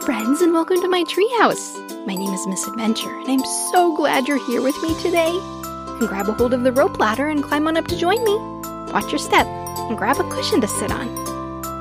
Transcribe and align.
friends, 0.00 0.40
and 0.40 0.54
welcome 0.54 0.80
to 0.80 0.88
my 0.88 1.04
treehouse. 1.04 1.76
My 2.06 2.14
name 2.14 2.32
is 2.32 2.46
Miss 2.46 2.66
Adventure, 2.66 3.14
and 3.20 3.28
I'm 3.28 3.44
so 3.70 3.94
glad 3.94 4.26
you're 4.26 4.44
here 4.46 4.62
with 4.62 4.82
me 4.82 4.94
today. 5.02 5.28
And 5.28 6.08
grab 6.08 6.26
a 6.26 6.32
hold 6.32 6.54
of 6.54 6.62
the 6.62 6.72
rope 6.72 6.98
ladder 6.98 7.28
and 7.28 7.44
climb 7.44 7.68
on 7.68 7.76
up 7.76 7.86
to 7.88 7.98
join 7.98 8.24
me. 8.24 8.34
Watch 8.94 9.12
your 9.12 9.18
step, 9.18 9.46
and 9.46 9.98
grab 9.98 10.18
a 10.18 10.28
cushion 10.30 10.62
to 10.62 10.68
sit 10.68 10.90
on. 10.90 11.06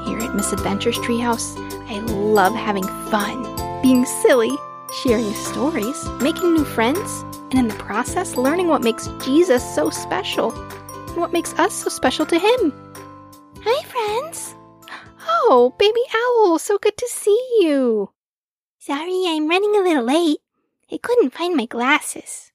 Here 0.06 0.20
at 0.20 0.36
Miss 0.36 0.52
Adventure's 0.52 0.98
treehouse, 0.98 1.58
I 1.90 2.00
love 2.00 2.54
having 2.54 2.84
fun, 3.10 3.42
being 3.82 4.04
silly, 4.06 4.52
sharing 5.02 5.34
stories, 5.34 6.10
making 6.20 6.54
new 6.54 6.66
friends, 6.66 7.22
and 7.52 7.60
in 7.60 7.68
the 7.70 7.76
process, 7.76 8.36
learning 8.36 8.68
what 8.68 8.84
makes 8.84 9.08
Jesus 9.24 9.64
so 9.76 9.90
special 9.90 10.52
and 10.52 11.18
what 11.18 11.32
makes 11.32 11.54
us 11.54 11.74
so 11.74 11.90
special 11.90 12.26
to 12.26 12.38
Him. 12.38 12.74
Hi, 13.64 13.84
friends. 13.86 14.56
Oh, 15.26 15.74
baby 15.80 16.02
owl, 16.40 16.60
so 16.60 16.78
good 16.78 16.98
to 16.98 17.08
see 17.08 17.40
you. 17.62 18.12
Sorry, 18.78 19.26
I'm 19.28 19.48
running 19.48 19.76
a 19.76 19.84
little 19.84 20.04
late. 20.04 20.40
I 20.92 20.98
couldn't 20.98 21.34
find 21.34 21.56
my 21.56 21.66
glasses. 21.66 22.52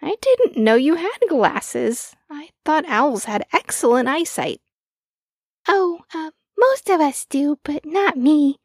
I 0.00 0.16
didn't 0.20 0.56
know 0.56 0.74
you 0.74 0.96
had 0.96 1.18
glasses. 1.28 2.16
I 2.30 2.50
thought 2.64 2.84
owls 2.88 3.24
had 3.24 3.46
excellent 3.52 4.08
eyesight. 4.08 4.60
Oh, 5.68 6.00
uh, 6.12 6.30
most 6.58 6.90
of 6.90 7.00
us 7.00 7.24
do, 7.24 7.58
but 7.62 7.86
not 7.86 8.16
me. 8.16 8.56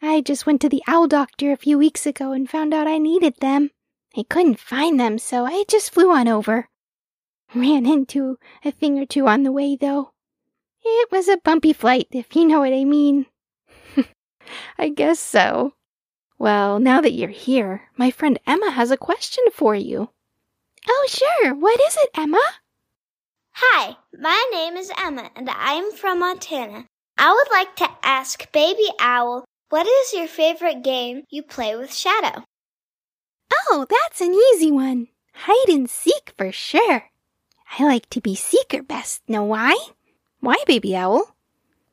I 0.00 0.22
just 0.22 0.46
went 0.46 0.62
to 0.62 0.70
the 0.70 0.82
owl 0.86 1.06
doctor 1.06 1.52
a 1.52 1.56
few 1.56 1.76
weeks 1.76 2.06
ago 2.06 2.32
and 2.32 2.48
found 2.48 2.72
out 2.72 2.86
I 2.86 2.96
needed 2.96 3.34
them. 3.40 3.70
I 4.16 4.22
couldn't 4.22 4.58
find 4.58 4.98
them, 4.98 5.18
so 5.18 5.44
I 5.44 5.64
just 5.68 5.92
flew 5.92 6.10
on 6.10 6.28
over. 6.28 6.68
Ran 7.54 7.84
into 7.84 8.38
a 8.64 8.70
thing 8.70 8.98
or 8.98 9.04
two 9.04 9.26
on 9.26 9.42
the 9.42 9.52
way, 9.52 9.76
though. 9.76 10.12
It 10.82 11.10
was 11.12 11.28
a 11.28 11.36
bumpy 11.36 11.74
flight, 11.74 12.08
if 12.10 12.34
you 12.34 12.46
know 12.46 12.60
what 12.60 12.72
I 12.72 12.84
mean. 12.84 13.26
I 14.78 14.88
guess 14.88 15.18
so. 15.20 15.74
Well, 16.38 16.78
now 16.78 17.00
that 17.00 17.12
you're 17.12 17.28
here, 17.28 17.82
my 17.96 18.10
friend 18.10 18.38
Emma 18.46 18.70
has 18.70 18.90
a 18.90 18.96
question 18.96 19.44
for 19.52 19.74
you. 19.74 20.10
Oh, 20.88 21.08
sure. 21.08 21.54
What 21.54 21.80
is 21.80 21.96
it, 21.96 22.10
Emma? 22.16 22.40
Hi, 23.52 23.96
my 24.18 24.48
name 24.52 24.76
is 24.76 24.90
Emma 24.96 25.30
and 25.36 25.50
I'm 25.50 25.92
from 25.92 26.20
Montana. 26.20 26.86
I 27.18 27.32
would 27.32 27.50
like 27.52 27.76
to 27.76 27.88
ask 28.02 28.50
Baby 28.52 28.88
Owl, 28.98 29.44
what 29.68 29.86
is 29.86 30.14
your 30.14 30.28
favorite 30.28 30.82
game 30.82 31.24
you 31.28 31.42
play 31.42 31.76
with 31.76 31.92
Shadow? 31.92 32.44
Oh, 33.52 33.86
that's 33.88 34.20
an 34.20 34.32
easy 34.32 34.70
one. 34.70 35.08
Hide 35.34 35.68
and 35.68 35.90
seek 35.90 36.32
for 36.38 36.50
sure. 36.52 37.10
I 37.78 37.84
like 37.84 38.08
to 38.10 38.20
be 38.20 38.34
seeker 38.34 38.82
best. 38.82 39.22
Know 39.28 39.44
why? 39.44 39.76
Why, 40.40 40.56
baby 40.66 40.96
owl? 40.96 41.36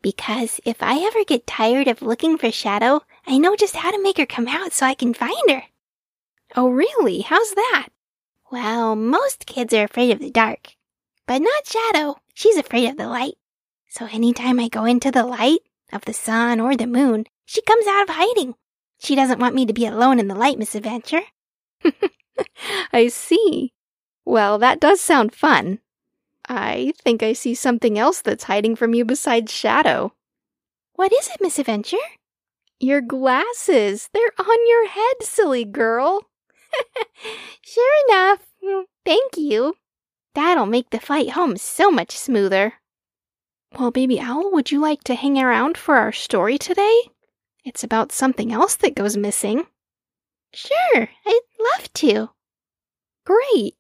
Because 0.01 0.59
if 0.63 0.81
I 0.81 0.99
ever 1.05 1.23
get 1.23 1.47
tired 1.47 1.87
of 1.87 2.01
looking 2.01 2.37
for 2.37 2.51
Shadow, 2.51 3.01
I 3.25 3.37
know 3.37 3.55
just 3.55 3.75
how 3.75 3.91
to 3.91 4.01
make 4.01 4.17
her 4.17 4.25
come 4.25 4.47
out 4.47 4.71
so 4.71 4.85
I 4.85 4.93
can 4.93 5.13
find 5.13 5.49
her. 5.49 5.63
Oh, 6.55 6.69
really? 6.69 7.21
How's 7.21 7.51
that? 7.51 7.89
Well, 8.51 8.95
most 8.95 9.45
kids 9.45 9.73
are 9.73 9.83
afraid 9.83 10.11
of 10.11 10.19
the 10.19 10.31
dark. 10.31 10.75
But 11.25 11.41
not 11.41 11.67
Shadow. 11.67 12.17
She's 12.33 12.57
afraid 12.57 12.89
of 12.89 12.97
the 12.97 13.07
light. 13.07 13.35
So 13.89 14.05
anytime 14.05 14.59
I 14.59 14.69
go 14.69 14.85
into 14.85 15.11
the 15.11 15.25
light 15.25 15.59
of 15.91 16.05
the 16.05 16.13
sun 16.13 16.59
or 16.59 16.75
the 16.75 16.87
moon, 16.87 17.25
she 17.45 17.61
comes 17.61 17.87
out 17.87 18.03
of 18.03 18.15
hiding. 18.15 18.55
She 18.99 19.15
doesn't 19.15 19.39
want 19.39 19.55
me 19.55 19.65
to 19.65 19.73
be 19.73 19.85
alone 19.85 20.19
in 20.19 20.27
the 20.27 20.35
light, 20.35 20.57
Miss 20.57 20.75
Adventure. 20.75 21.21
I 22.93 23.07
see. 23.07 23.73
Well, 24.25 24.57
that 24.59 24.79
does 24.79 25.01
sound 25.01 25.33
fun. 25.33 25.79
I 26.47 26.93
think 26.97 27.23
I 27.23 27.33
see 27.33 27.55
something 27.55 27.97
else 27.99 28.21
that's 28.21 28.45
hiding 28.45 28.75
from 28.75 28.93
you 28.93 29.05
besides 29.05 29.51
Shadow. 29.51 30.13
What 30.93 31.11
is 31.13 31.27
it, 31.27 31.41
Miss 31.41 31.59
Adventure? 31.59 31.97
Your 32.79 33.01
glasses. 33.01 34.09
They're 34.13 34.33
on 34.39 34.67
your 34.67 34.87
head, 34.87 35.15
silly 35.21 35.65
girl. 35.65 36.21
sure 37.61 37.93
enough. 38.09 38.39
Mm, 38.63 38.83
Thank 39.05 39.37
you. 39.37 39.75
That'll 40.35 40.65
make 40.67 40.89
the 40.91 40.99
flight 40.99 41.31
home 41.31 41.57
so 41.57 41.89
much 41.91 42.11
smoother. 42.11 42.73
Well, 43.77 43.91
Baby 43.91 44.19
Owl, 44.19 44.51
would 44.51 44.71
you 44.71 44.79
like 44.79 45.03
to 45.05 45.15
hang 45.15 45.37
around 45.39 45.77
for 45.77 45.95
our 45.97 46.11
story 46.11 46.57
today? 46.57 47.01
It's 47.65 47.83
about 47.83 48.11
something 48.11 48.53
else 48.53 48.75
that 48.77 48.95
goes 48.95 49.17
missing. 49.17 49.65
Sure, 50.53 51.09
I'd 51.25 51.39
love 51.59 51.91
to. 51.95 52.29
Great. 53.25 53.75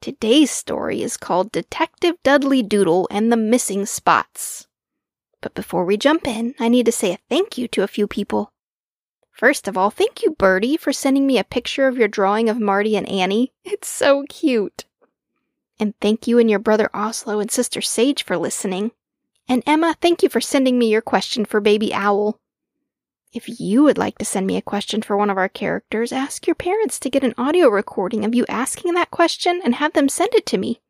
Today's 0.00 0.50
story 0.50 1.02
is 1.02 1.18
called 1.18 1.52
Detective 1.52 2.16
Dudley 2.22 2.62
Doodle 2.62 3.06
and 3.10 3.30
the 3.30 3.36
Missing 3.36 3.84
Spots. 3.84 4.66
But 5.42 5.52
before 5.52 5.84
we 5.84 5.98
jump 5.98 6.26
in, 6.26 6.54
I 6.58 6.68
need 6.68 6.86
to 6.86 6.92
say 6.92 7.12
a 7.12 7.18
thank 7.28 7.58
you 7.58 7.68
to 7.68 7.82
a 7.82 7.88
few 7.88 8.06
people. 8.06 8.50
First 9.30 9.68
of 9.68 9.76
all, 9.76 9.90
thank 9.90 10.22
you, 10.22 10.30
Birdie, 10.30 10.78
for 10.78 10.90
sending 10.90 11.26
me 11.26 11.38
a 11.38 11.44
picture 11.44 11.86
of 11.86 11.98
your 11.98 12.08
drawing 12.08 12.48
of 12.48 12.58
Marty 12.58 12.96
and 12.96 13.06
Annie. 13.10 13.52
It's 13.64 13.88
so 13.88 14.24
cute. 14.30 14.86
And 15.78 15.92
thank 16.00 16.26
you 16.26 16.38
and 16.38 16.48
your 16.48 16.60
brother 16.60 16.88
Oslo 16.94 17.38
and 17.38 17.50
sister 17.50 17.82
Sage 17.82 18.24
for 18.24 18.38
listening. 18.38 18.92
And 19.48 19.62
Emma, 19.66 19.96
thank 20.00 20.22
you 20.22 20.30
for 20.30 20.40
sending 20.40 20.78
me 20.78 20.88
your 20.90 21.02
question 21.02 21.44
for 21.44 21.60
Baby 21.60 21.92
Owl. 21.92 22.38
If 23.32 23.60
you 23.60 23.84
would 23.84 23.96
like 23.96 24.18
to 24.18 24.24
send 24.24 24.48
me 24.48 24.56
a 24.56 24.62
question 24.62 25.02
for 25.02 25.16
one 25.16 25.30
of 25.30 25.38
our 25.38 25.48
characters, 25.48 26.10
ask 26.10 26.48
your 26.48 26.56
parents 26.56 26.98
to 26.98 27.10
get 27.10 27.22
an 27.22 27.34
audio 27.38 27.68
recording 27.68 28.24
of 28.24 28.34
you 28.34 28.44
asking 28.48 28.94
that 28.94 29.12
question 29.12 29.60
and 29.62 29.76
have 29.76 29.92
them 29.92 30.08
send 30.08 30.34
it 30.34 30.46
to 30.46 30.58
me. 30.58 30.80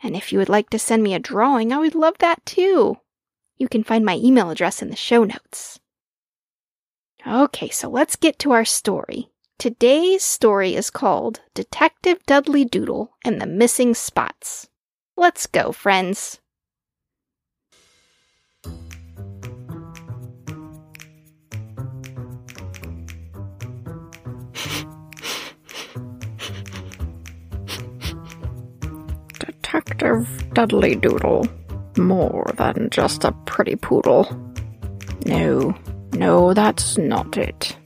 And 0.00 0.14
if 0.14 0.32
you 0.32 0.38
would 0.38 0.48
like 0.48 0.70
to 0.70 0.78
send 0.78 1.02
me 1.02 1.14
a 1.14 1.18
drawing, 1.18 1.72
I 1.72 1.78
would 1.78 1.96
love 1.96 2.18
that 2.18 2.46
too. 2.46 2.98
You 3.56 3.66
can 3.66 3.82
find 3.82 4.04
my 4.04 4.16
email 4.16 4.50
address 4.50 4.82
in 4.82 4.90
the 4.90 4.96
show 4.96 5.24
notes. 5.24 5.80
Okay, 7.26 7.70
so 7.70 7.88
let's 7.88 8.14
get 8.14 8.38
to 8.40 8.52
our 8.52 8.64
story. 8.64 9.30
Today's 9.58 10.22
story 10.22 10.76
is 10.76 10.90
called 10.90 11.40
Detective 11.54 12.18
Dudley 12.26 12.64
Doodle 12.64 13.14
and 13.24 13.40
the 13.40 13.46
Missing 13.46 13.94
Spots. 13.94 14.68
Let's 15.16 15.46
go, 15.46 15.72
friends. 15.72 16.40
Detective 29.84 30.54
Dudley 30.54 30.96
Doodle. 30.96 31.46
More 31.98 32.50
than 32.56 32.88
just 32.90 33.24
a 33.24 33.32
pretty 33.44 33.76
poodle. 33.76 34.24
No, 35.26 35.76
no, 36.14 36.54
that's 36.54 36.98
not 36.98 37.36
it. 37.36 37.76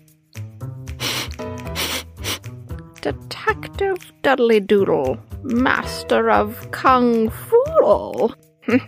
Detective 3.01 4.13
Dudley 4.23 4.61
Doodle, 4.61 5.19
master 5.43 6.31
of 6.31 6.71
Kung 6.71 7.31
Fu. 7.31 8.29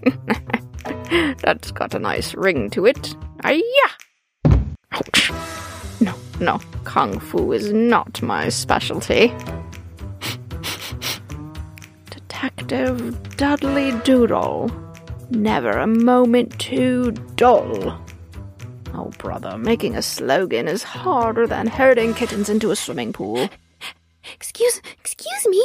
that's 1.42 1.72
got 1.72 1.94
a 1.94 1.98
nice 1.98 2.34
ring 2.34 2.70
to 2.70 2.86
it. 2.86 3.16
Ayah! 3.44 3.62
Ouch. 4.92 5.32
No, 6.00 6.14
no, 6.38 6.60
Kung 6.84 7.18
Fu 7.18 7.52
is 7.52 7.72
not 7.72 8.22
my 8.22 8.48
specialty. 8.48 9.34
Detective 12.40 13.36
Dudley 13.36 13.92
Doodle. 14.02 14.70
Never 15.28 15.72
a 15.72 15.86
moment 15.86 16.58
too 16.58 17.12
dull. 17.34 18.02
Oh, 18.94 19.10
brother, 19.18 19.58
making 19.58 19.94
a 19.94 20.00
slogan 20.00 20.66
is 20.66 20.82
harder 20.82 21.46
than 21.46 21.66
herding 21.66 22.14
kittens 22.14 22.48
into 22.48 22.70
a 22.70 22.76
swimming 22.76 23.12
pool. 23.12 23.50
Excuse, 24.32 24.80
excuse 24.98 25.46
me, 25.48 25.62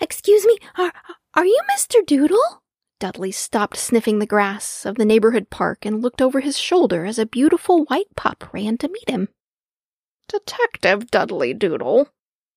excuse 0.00 0.44
me, 0.44 0.58
are, 0.76 0.92
are 1.34 1.46
you 1.46 1.60
Mr. 1.72 2.04
Doodle? 2.04 2.62
Dudley 2.98 3.30
stopped 3.30 3.76
sniffing 3.76 4.18
the 4.18 4.26
grass 4.26 4.84
of 4.84 4.96
the 4.96 5.04
neighborhood 5.04 5.50
park 5.50 5.86
and 5.86 6.02
looked 6.02 6.20
over 6.20 6.40
his 6.40 6.58
shoulder 6.58 7.04
as 7.04 7.20
a 7.20 7.26
beautiful 7.26 7.84
white 7.84 8.16
pup 8.16 8.52
ran 8.52 8.76
to 8.78 8.88
meet 8.88 9.08
him. 9.08 9.28
Detective 10.26 11.12
Dudley 11.12 11.54
Doodle. 11.54 12.08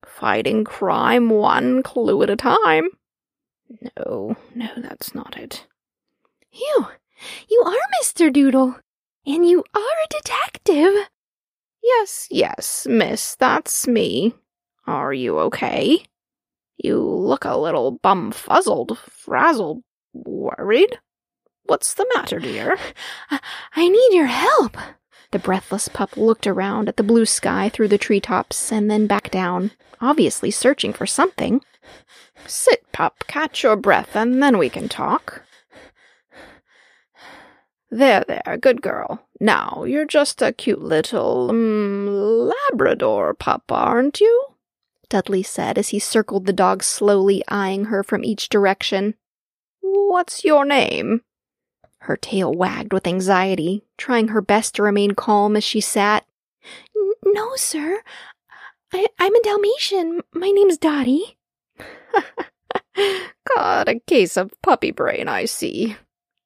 Fighting 0.03 0.63
crime 0.63 1.29
one 1.29 1.83
clue 1.83 2.23
at 2.23 2.31
a 2.31 2.35
time. 2.35 2.89
No, 3.79 4.35
no, 4.55 4.67
that's 4.77 5.15
not 5.15 5.37
it. 5.37 5.65
You, 6.51 6.87
you 7.49 7.63
are 7.65 8.01
Mr. 8.01 8.31
Doodle, 8.31 8.75
and 9.25 9.47
you 9.47 9.63
are 9.73 9.79
a 9.79 10.07
detective. 10.09 10.93
Yes, 11.83 12.27
yes, 12.29 12.85
miss, 12.89 13.35
that's 13.35 13.87
me. 13.87 14.33
Are 14.85 15.13
you 15.13 15.39
okay? 15.39 16.05
You 16.77 17.01
look 17.01 17.45
a 17.45 17.57
little 17.57 17.99
bumfuzzled, 17.99 18.97
frazzled, 18.97 19.83
worried. 20.13 20.97
What's 21.63 21.93
the 21.93 22.09
matter, 22.15 22.39
dear? 22.39 22.77
I, 23.29 23.39
I 23.75 23.87
need 23.87 24.13
your 24.13 24.25
help. 24.25 24.75
The 25.31 25.39
breathless 25.39 25.87
pup 25.87 26.17
looked 26.17 26.45
around 26.45 26.89
at 26.89 26.97
the 26.97 27.03
blue 27.03 27.25
sky 27.25 27.69
through 27.69 27.87
the 27.87 27.97
treetops 27.97 28.71
and 28.71 28.91
then 28.91 29.07
back 29.07 29.31
down, 29.31 29.71
obviously 30.01 30.51
searching 30.51 30.91
for 30.91 31.05
something. 31.05 31.63
Sit, 32.45 32.91
pup, 32.91 33.23
catch 33.27 33.63
your 33.63 33.75
breath, 33.75 34.15
and 34.15 34.41
then 34.41 34.57
we 34.57 34.69
can 34.69 34.89
talk. 34.89 35.43
There, 37.89 38.23
there, 38.27 38.57
good 38.59 38.81
girl. 38.81 39.27
Now, 39.39 39.83
you're 39.85 40.05
just 40.05 40.41
a 40.41 40.53
cute 40.53 40.81
little, 40.81 41.49
um, 41.49 42.07
Labrador 42.71 43.33
pup, 43.33 43.63
aren't 43.69 44.21
you? 44.21 44.45
Dudley 45.09 45.43
said 45.43 45.77
as 45.77 45.89
he 45.89 45.99
circled 45.99 46.45
the 46.45 46.53
dog 46.53 46.83
slowly, 46.83 47.43
eyeing 47.49 47.85
her 47.85 48.01
from 48.01 48.23
each 48.23 48.47
direction. 48.47 49.15
What's 49.81 50.45
your 50.45 50.63
name? 50.63 51.21
Her 51.99 52.15
tail 52.15 52.53
wagged 52.53 52.93
with 52.93 53.05
anxiety, 53.05 53.83
trying 53.97 54.29
her 54.29 54.41
best 54.41 54.75
to 54.75 54.83
remain 54.83 55.11
calm 55.11 55.57
as 55.57 55.63
she 55.63 55.81
sat. 55.81 56.25
No, 57.25 57.55
sir. 57.55 58.01
I- 58.93 59.07
I'm 59.19 59.35
a 59.35 59.41
Dalmatian. 59.41 60.21
My 60.33 60.49
name's 60.49 60.77
Dottie. 60.77 61.37
Got 63.55 63.89
a 63.89 63.99
case 63.99 64.37
of 64.37 64.53
puppy 64.61 64.91
brain, 64.91 65.27
I 65.27 65.45
see. 65.45 65.95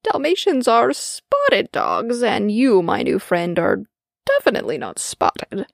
Dalmatians 0.04 0.68
are 0.68 0.94
spotted 0.94 1.72
dogs, 1.72 2.22
and 2.22 2.52
you, 2.52 2.82
my 2.82 3.02
new 3.02 3.20
friend, 3.20 3.58
are 3.58 3.84
definitely 4.26 4.78
not 4.78 5.00
spotted. 5.00 5.66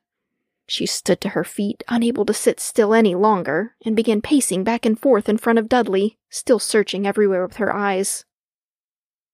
She 0.68 0.86
stood 0.86 1.20
to 1.22 1.30
her 1.30 1.44
feet, 1.44 1.84
unable 1.90 2.26
to 2.26 2.34
sit 2.34 2.60
still 2.62 2.94
any 2.94 3.14
longer, 3.14 3.76
and 3.86 3.96
began 3.96 4.22
pacing 4.22 4.64
back 4.64 4.86
and 4.86 4.98
forth 4.98 5.28
in 5.28 5.38
front 5.38 5.60
of 5.60 5.68
Dudley, 5.68 6.18
still 6.30 6.60
searching 6.60 7.06
everywhere 7.06 7.46
with 7.46 7.58
her 7.58 7.76
eyes. 7.76 8.24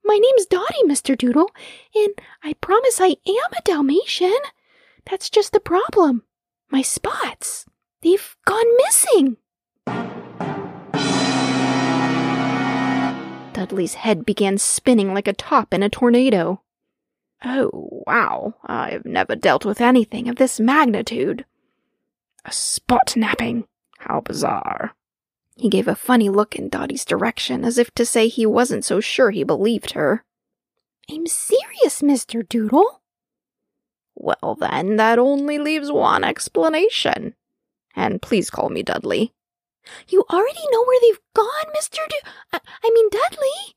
My 0.03 0.17
name's 0.17 0.47
Dottie, 0.47 0.83
Mr. 0.85 1.17
Doodle, 1.17 1.51
and 1.93 2.13
I 2.43 2.53
promise 2.53 2.99
I 2.99 3.17
am 3.27 3.53
a 3.55 3.61
Dalmatian. 3.63 4.39
That's 5.05 5.29
just 5.29 5.51
the 5.53 5.59
problem. 5.59 6.23
My 6.71 6.81
spots. 6.81 7.65
They've 8.01 8.35
gone 8.45 8.77
missing. 8.77 9.37
Dudley's 13.67 13.95
head 13.95 14.25
began 14.25 14.57
spinning 14.57 15.13
like 15.13 15.27
a 15.27 15.33
top 15.33 15.73
in 15.73 15.83
a 15.83 15.89
tornado. 15.89 16.61
Oh, 17.43 18.01
wow, 18.07 18.55
I've 18.65 19.03
never 19.03 19.35
dealt 19.35 19.65
with 19.65 19.81
anything 19.81 20.29
of 20.29 20.37
this 20.37 20.57
magnitude. 20.57 21.43
A 22.45 22.51
spot 22.53 23.17
napping. 23.17 23.67
How 23.99 24.21
bizarre. 24.21 24.95
He 25.57 25.67
gave 25.67 25.89
a 25.89 25.95
funny 25.95 26.29
look 26.29 26.55
in 26.55 26.69
Dottie's 26.69 27.03
direction, 27.03 27.65
as 27.65 27.77
if 27.77 27.93
to 27.95 28.05
say 28.05 28.29
he 28.29 28.45
wasn't 28.45 28.85
so 28.85 29.01
sure 29.01 29.31
he 29.31 29.43
believed 29.43 29.91
her. 29.91 30.23
I'm 31.11 31.27
serious, 31.27 32.01
Mr. 32.01 32.47
Doodle. 32.47 33.01
Well, 34.15 34.55
then, 34.57 34.95
that 34.95 35.19
only 35.19 35.57
leaves 35.57 35.91
one 35.91 36.23
explanation. 36.23 37.35
And 37.97 38.21
please 38.21 38.49
call 38.49 38.69
me 38.69 38.81
Dudley. 38.81 39.33
You 40.07 40.23
already 40.29 40.63
know 40.71 40.83
where 40.83 40.99
they've 41.01 41.19
gone, 41.33 41.73
Mr. 41.77 41.97
Du- 42.07 42.29
I, 42.53 42.59
I 42.83 42.89
mean, 42.93 43.09
Dudley. 43.09 43.75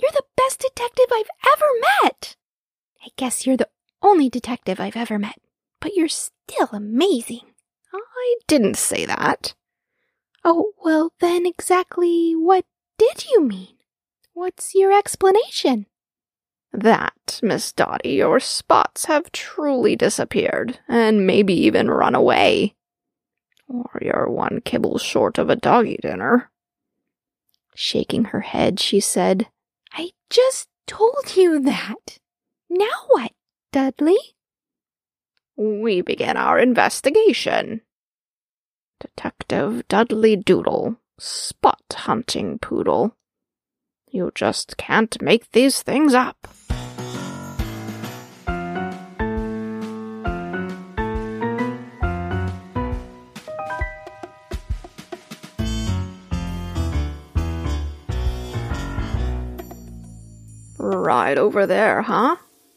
You're 0.00 0.10
the 0.12 0.24
best 0.36 0.60
detective 0.60 1.06
I've 1.12 1.30
ever 1.54 1.66
met. 2.02 2.36
I 3.04 3.08
guess 3.16 3.46
you're 3.46 3.56
the 3.56 3.68
only 4.02 4.28
detective 4.30 4.80
I've 4.80 4.96
ever 4.96 5.18
met, 5.18 5.38
but 5.80 5.94
you're 5.94 6.08
still 6.08 6.68
amazing. 6.72 7.42
I 7.92 8.36
didn't 8.46 8.76
say 8.76 9.04
that. 9.04 9.54
Oh, 10.44 10.72
well, 10.82 11.12
then 11.20 11.44
exactly 11.44 12.32
what 12.32 12.64
did 12.98 13.26
you 13.30 13.42
mean? 13.42 13.76
What's 14.32 14.74
your 14.74 14.96
explanation? 14.96 15.86
That, 16.72 17.40
Miss 17.42 17.72
Dottie, 17.72 18.10
your 18.10 18.40
spots 18.40 19.06
have 19.06 19.32
truly 19.32 19.96
disappeared, 19.96 20.78
and 20.88 21.26
maybe 21.26 21.52
even 21.52 21.90
run 21.90 22.14
away. 22.14 22.74
Or 23.70 24.00
you're 24.02 24.28
one 24.28 24.60
kibble 24.64 24.98
short 24.98 25.38
of 25.38 25.48
a 25.48 25.54
doggy 25.54 25.98
dinner. 26.02 26.50
Shaking 27.76 28.24
her 28.26 28.40
head, 28.40 28.80
she 28.80 28.98
said, 28.98 29.48
I 29.92 30.10
just 30.28 30.68
told 30.88 31.36
you 31.36 31.60
that. 31.60 32.18
Now 32.68 33.06
what, 33.08 33.30
Dudley? 33.70 34.18
We 35.56 36.00
begin 36.00 36.36
our 36.36 36.58
investigation. 36.58 37.82
Detective 38.98 39.86
Dudley 39.86 40.34
Doodle, 40.34 40.96
spot 41.18 41.82
hunting 41.94 42.58
poodle. 42.58 43.16
You 44.10 44.32
just 44.34 44.76
can't 44.78 45.20
make 45.22 45.52
these 45.52 45.80
things 45.80 46.12
up. 46.12 46.48
Right 61.10 61.38
over 61.38 61.66
there, 61.66 62.02
huh? 62.02 62.36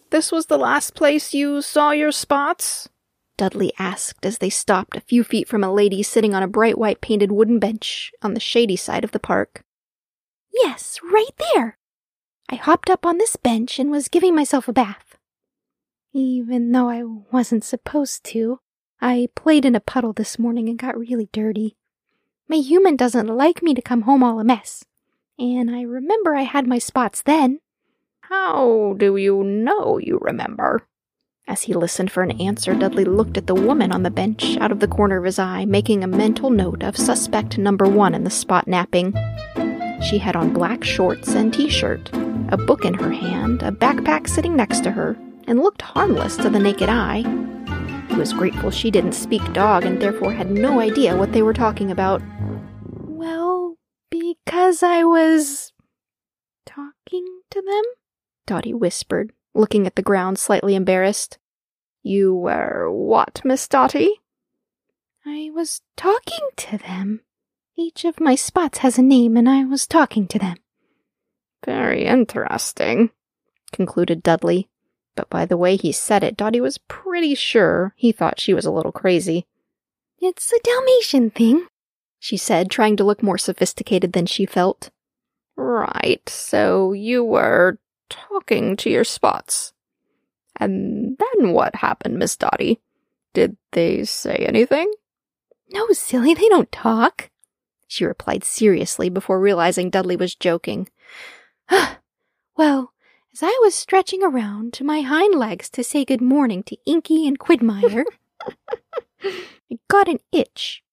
This 0.10 0.32
was 0.32 0.48
the 0.48 0.58
last 0.58 0.96
place 0.96 1.36
you 1.36 1.62
saw 1.62 1.92
your 1.92 2.12
spots? 2.12 2.90
Dudley 3.38 3.72
asked 3.78 4.26
as 4.26 4.40
they 4.40 4.50
stopped 4.50 4.98
a 4.98 5.02
few 5.02 5.24
feet 5.24 5.48
from 5.48 5.64
a 5.64 5.72
lady 5.72 6.02
sitting 6.02 6.34
on 6.34 6.42
a 6.42 6.48
bright 6.48 6.76
white 6.76 7.00
painted 7.00 7.32
wooden 7.32 7.60
bench 7.60 8.12
on 8.24 8.34
the 8.34 8.40
shady 8.40 8.76
side 8.76 9.04
of 9.04 9.12
the 9.12 9.20
park. 9.20 9.64
Yes, 10.52 11.00
right 11.04 11.30
there. 11.54 11.78
I 12.50 12.56
hopped 12.56 12.90
up 12.90 13.06
on 13.06 13.20
this 13.20 13.36
bench 13.36 13.78
and 13.78 13.92
was 13.92 14.08
giving 14.08 14.34
myself 14.34 14.68
a 14.68 14.74
bath. 14.74 15.16
Even 16.12 16.72
though 16.72 16.90
I 16.90 17.04
wasn't 17.04 17.64
supposed 17.64 18.24
to, 18.32 18.62
I 19.00 19.30
played 19.36 19.64
in 19.64 19.76
a 19.76 19.80
puddle 19.80 20.12
this 20.12 20.40
morning 20.40 20.68
and 20.70 20.80
got 20.80 20.98
really 20.98 21.30
dirty. 21.32 21.78
My 22.50 22.58
human 22.58 22.96
doesn't 22.96 23.28
like 23.28 23.62
me 23.62 23.76
to 23.76 23.82
come 23.84 24.02
home 24.02 24.24
all 24.24 24.40
a 24.40 24.44
mess. 24.44 24.86
And 25.38 25.70
I 25.70 25.84
remember 25.84 26.34
I 26.34 26.50
had 26.50 26.66
my 26.66 26.80
spots 26.80 27.22
then. 27.22 27.60
How 28.34 28.96
do 28.98 29.16
you 29.16 29.44
know 29.44 30.00
you 30.00 30.18
remember? 30.20 30.88
As 31.48 31.62
he 31.62 31.76
listened 31.76 32.12
for 32.12 32.24
an 32.24 32.42
answer, 32.42 32.74
Dudley 32.74 33.06
looked 33.06 33.38
at 33.38 33.46
the 33.46 33.54
woman 33.54 33.92
on 33.92 34.02
the 34.02 34.10
bench 34.10 34.58
out 34.58 34.72
of 34.72 34.80
the 34.80 34.88
corner 34.88 35.18
of 35.18 35.26
his 35.26 35.38
eye, 35.38 35.66
making 35.66 36.04
a 36.04 36.08
mental 36.08 36.50
note 36.50 36.82
of 36.82 36.98
suspect 36.98 37.60
number 37.60 37.86
one 37.86 38.16
in 38.16 38.24
the 38.24 38.32
spot 38.32 38.68
napping. 38.68 39.14
She 40.02 40.18
had 40.18 40.36
on 40.36 40.52
black 40.52 40.84
shorts 40.84 41.36
and 41.36 41.54
t 41.54 41.70
shirt, 41.70 42.10
a 42.50 42.58
book 42.58 42.86
in 42.86 42.96
her 42.96 43.12
hand, 43.12 43.62
a 43.62 43.72
backpack 43.72 44.28
sitting 44.28 44.56
next 44.56 44.80
to 44.82 44.92
her, 44.92 45.16
and 45.46 45.60
looked 45.60 45.84
harmless 45.84 46.36
to 46.38 46.50
the 46.50 46.60
naked 46.60 46.90
eye. 46.90 47.22
He 48.10 48.16
was 48.16 48.34
grateful 48.34 48.72
she 48.72 48.90
didn't 48.90 49.14
speak 49.14 49.54
dog 49.54 49.86
and 49.86 50.02
therefore 50.02 50.34
had 50.34 50.50
no 50.50 50.80
idea 50.80 51.16
what 51.16 51.34
they 51.34 51.44
were 51.44 51.54
talking 51.54 51.92
about. 51.92 52.24
Well, 52.90 53.78
because 54.10 54.82
I 54.82 55.04
was 55.04 55.72
talking 56.66 57.42
to 57.52 57.62
them? 57.62 57.84
Dottie 58.46 58.74
whispered, 58.74 59.32
looking 59.54 59.88
at 59.88 59.96
the 59.96 60.02
ground 60.02 60.40
slightly 60.40 60.76
embarrassed. 60.76 61.38
You 62.02 62.36
were 62.36 62.92
what, 62.92 63.42
Miss 63.46 63.68
Dottie? 63.68 64.22
I 65.26 65.50
was 65.54 65.82
talking 65.96 66.48
to 66.58 66.78
them. 66.78 67.22
Each 67.78 68.04
of 68.06 68.20
my 68.20 68.36
spots 68.36 68.80
has 68.80 68.98
a 68.98 69.02
name, 69.02 69.38
and 69.38 69.50
I 69.50 69.64
was 69.64 69.88
talking 69.88 70.28
to 70.28 70.40
them. 70.40 70.58
Very 71.66 72.06
interesting, 72.06 73.12
concluded 73.72 74.22
Dudley. 74.22 74.70
But 75.16 75.30
by 75.30 75.46
the 75.46 75.58
way 75.58 75.76
he 75.76 75.92
said 75.92 76.24
it, 76.24 76.36
Dottie 76.36 76.62
was 76.62 76.78
pretty 76.78 77.36
sure 77.36 77.94
he 77.96 78.12
thought 78.12 78.40
she 78.40 78.54
was 78.54 78.66
a 78.66 78.72
little 78.72 78.92
crazy. 78.92 79.46
It's 80.20 80.52
a 80.52 80.60
Dalmatian 80.64 81.32
thing, 81.32 81.68
she 82.20 82.38
said, 82.38 82.70
trying 82.70 82.98
to 82.98 83.04
look 83.04 83.24
more 83.24 83.38
sophisticated 83.38 84.14
than 84.14 84.26
she 84.26 84.46
felt. 84.46 84.90
Right, 85.56 86.28
so 86.28 86.94
you 86.94 87.24
were 87.24 87.78
talking 88.10 88.76
to 88.78 88.90
your 88.90 89.04
spots. 89.04 89.74
And 90.58 91.18
then 91.18 91.52
what 91.52 91.76
happened, 91.76 92.18
Miss 92.18 92.36
Dottie? 92.36 92.80
Did 93.34 93.58
they 93.72 94.04
say 94.04 94.46
anything? 94.48 94.92
No, 95.72 95.88
silly, 95.92 96.34
they 96.34 96.48
don't 96.50 96.72
talk, 96.72 97.32
she 97.88 98.06
replied 98.06 98.44
seriously 98.44 99.10
before 99.10 99.40
realizing 99.40 99.90
Dudley 99.90 100.16
was 100.16 100.36
joking. 100.36 100.90
well, 102.58 102.94
as 103.34 103.44
I 103.44 103.60
was 103.62 103.76
stretching 103.76 104.24
around 104.24 104.74
to 104.74 104.84
my 104.84 105.02
hind 105.02 105.36
legs 105.36 105.70
to 105.72 105.84
say 105.84 106.04
good 106.04 106.22
morning 106.22 106.64
to 106.64 106.78
Inky 106.86 107.28
and 107.28 107.38
Quidmire, 107.40 108.06
I 109.24 109.80
got 109.88 110.08
an 110.08 110.20
itch. 110.32 110.84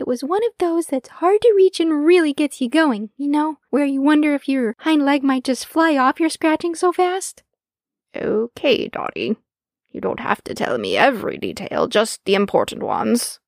It 0.00 0.06
was 0.06 0.24
one 0.24 0.42
of 0.44 0.54
those 0.58 0.86
that's 0.86 1.10
hard 1.10 1.42
to 1.42 1.52
reach 1.54 1.78
and 1.78 2.06
really 2.06 2.32
gets 2.32 2.58
you 2.58 2.70
going, 2.70 3.10
you 3.18 3.28
know, 3.28 3.58
where 3.68 3.84
you 3.84 4.00
wonder 4.00 4.32
if 4.32 4.48
your 4.48 4.74
hind 4.78 5.04
leg 5.04 5.22
might 5.22 5.44
just 5.44 5.66
fly 5.66 5.94
off 5.98 6.18
your 6.18 6.30
scratching 6.30 6.74
so 6.74 6.90
fast. 6.90 7.42
Okay, 8.16 8.88
Dottie. 8.88 9.36
You 9.90 10.00
don't 10.00 10.20
have 10.20 10.42
to 10.44 10.54
tell 10.54 10.78
me 10.78 10.96
every 10.96 11.36
detail, 11.36 11.86
just 11.86 12.24
the 12.24 12.34
important 12.34 12.82
ones. 12.82 13.40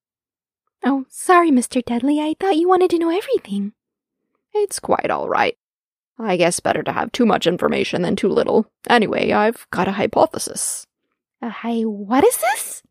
Oh, 0.85 1.05
sorry, 1.09 1.49
Mr. 1.49 1.83
Dudley. 1.83 2.19
I 2.19 2.35
thought 2.39 2.57
you 2.57 2.69
wanted 2.69 2.91
to 2.91 2.99
know 2.99 3.09
everything. 3.09 3.73
It's 4.53 4.79
quite 4.79 5.09
all 5.09 5.27
right. 5.27 5.57
I 6.19 6.37
guess 6.37 6.59
better 6.59 6.83
to 6.83 6.91
have 6.91 7.11
too 7.11 7.25
much 7.25 7.47
information 7.47 8.03
than 8.03 8.15
too 8.15 8.29
little. 8.29 8.67
Anyway, 8.87 9.31
I've 9.31 9.65
got 9.71 9.87
a 9.87 9.93
hypothesis. 9.93 10.85
A 11.41 11.49
hi 11.49 11.81
what 11.81 12.23
is 12.23 12.37
this? 12.37 12.83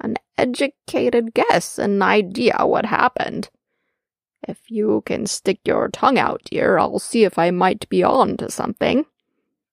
An 0.00 0.16
educated 0.38 1.34
guess, 1.34 1.78
an 1.78 2.00
idea 2.02 2.56
what 2.60 2.86
happened. 2.86 3.50
If 4.48 4.58
you 4.70 5.02
can 5.04 5.26
stick 5.26 5.60
your 5.64 5.88
tongue 5.88 6.18
out, 6.18 6.40
dear, 6.44 6.78
I'll 6.78 6.98
see 6.98 7.24
if 7.24 7.38
I 7.38 7.50
might 7.50 7.88
be 7.88 8.02
on 8.02 8.38
to 8.38 8.50
something. 8.50 9.04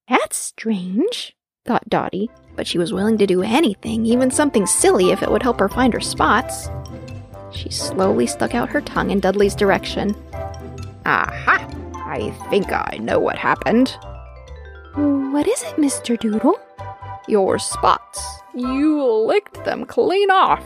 That's 0.09 0.35
strange, 0.35 1.35
thought 1.65 1.87
Dottie, 1.89 2.29
but 2.55 2.67
she 2.67 2.77
was 2.77 2.91
willing 2.91 3.17
to 3.19 3.27
do 3.27 3.41
anything, 3.41 4.05
even 4.05 4.29
something 4.29 4.65
silly, 4.65 5.11
if 5.11 5.23
it 5.23 5.31
would 5.31 5.43
help 5.43 5.59
her 5.59 5.69
find 5.69 5.93
her 5.93 6.01
spots. 6.01 6.69
She 7.51 7.69
slowly 7.69 8.27
stuck 8.27 8.53
out 8.53 8.69
her 8.69 8.81
tongue 8.81 9.11
in 9.11 9.21
Dudley's 9.21 9.55
direction. 9.55 10.15
Aha! 11.05 11.65
I 12.05 12.31
think 12.49 12.71
I 12.71 12.97
know 13.01 13.19
what 13.19 13.37
happened. 13.37 13.95
What 14.95 15.47
is 15.47 15.63
it, 15.63 15.75
Mr. 15.75 16.19
Doodle? 16.19 16.59
Your 17.27 17.59
spots. 17.59 18.25
You 18.55 19.03
licked 19.03 19.65
them 19.65 19.85
clean 19.85 20.31
off. 20.31 20.63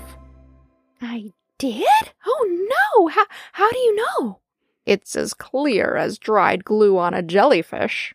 I 1.02 1.34
did? 1.58 1.86
Oh 2.26 2.68
no! 2.96 3.08
How, 3.08 3.26
how 3.54 3.72
do 3.72 3.80
you 3.80 3.96
know? 3.96 4.40
It's 4.86 5.16
as 5.16 5.34
clear 5.34 5.96
as 5.96 6.18
dried 6.18 6.64
glue 6.64 6.98
on 6.98 7.14
a 7.14 7.22
jellyfish. 7.24 8.14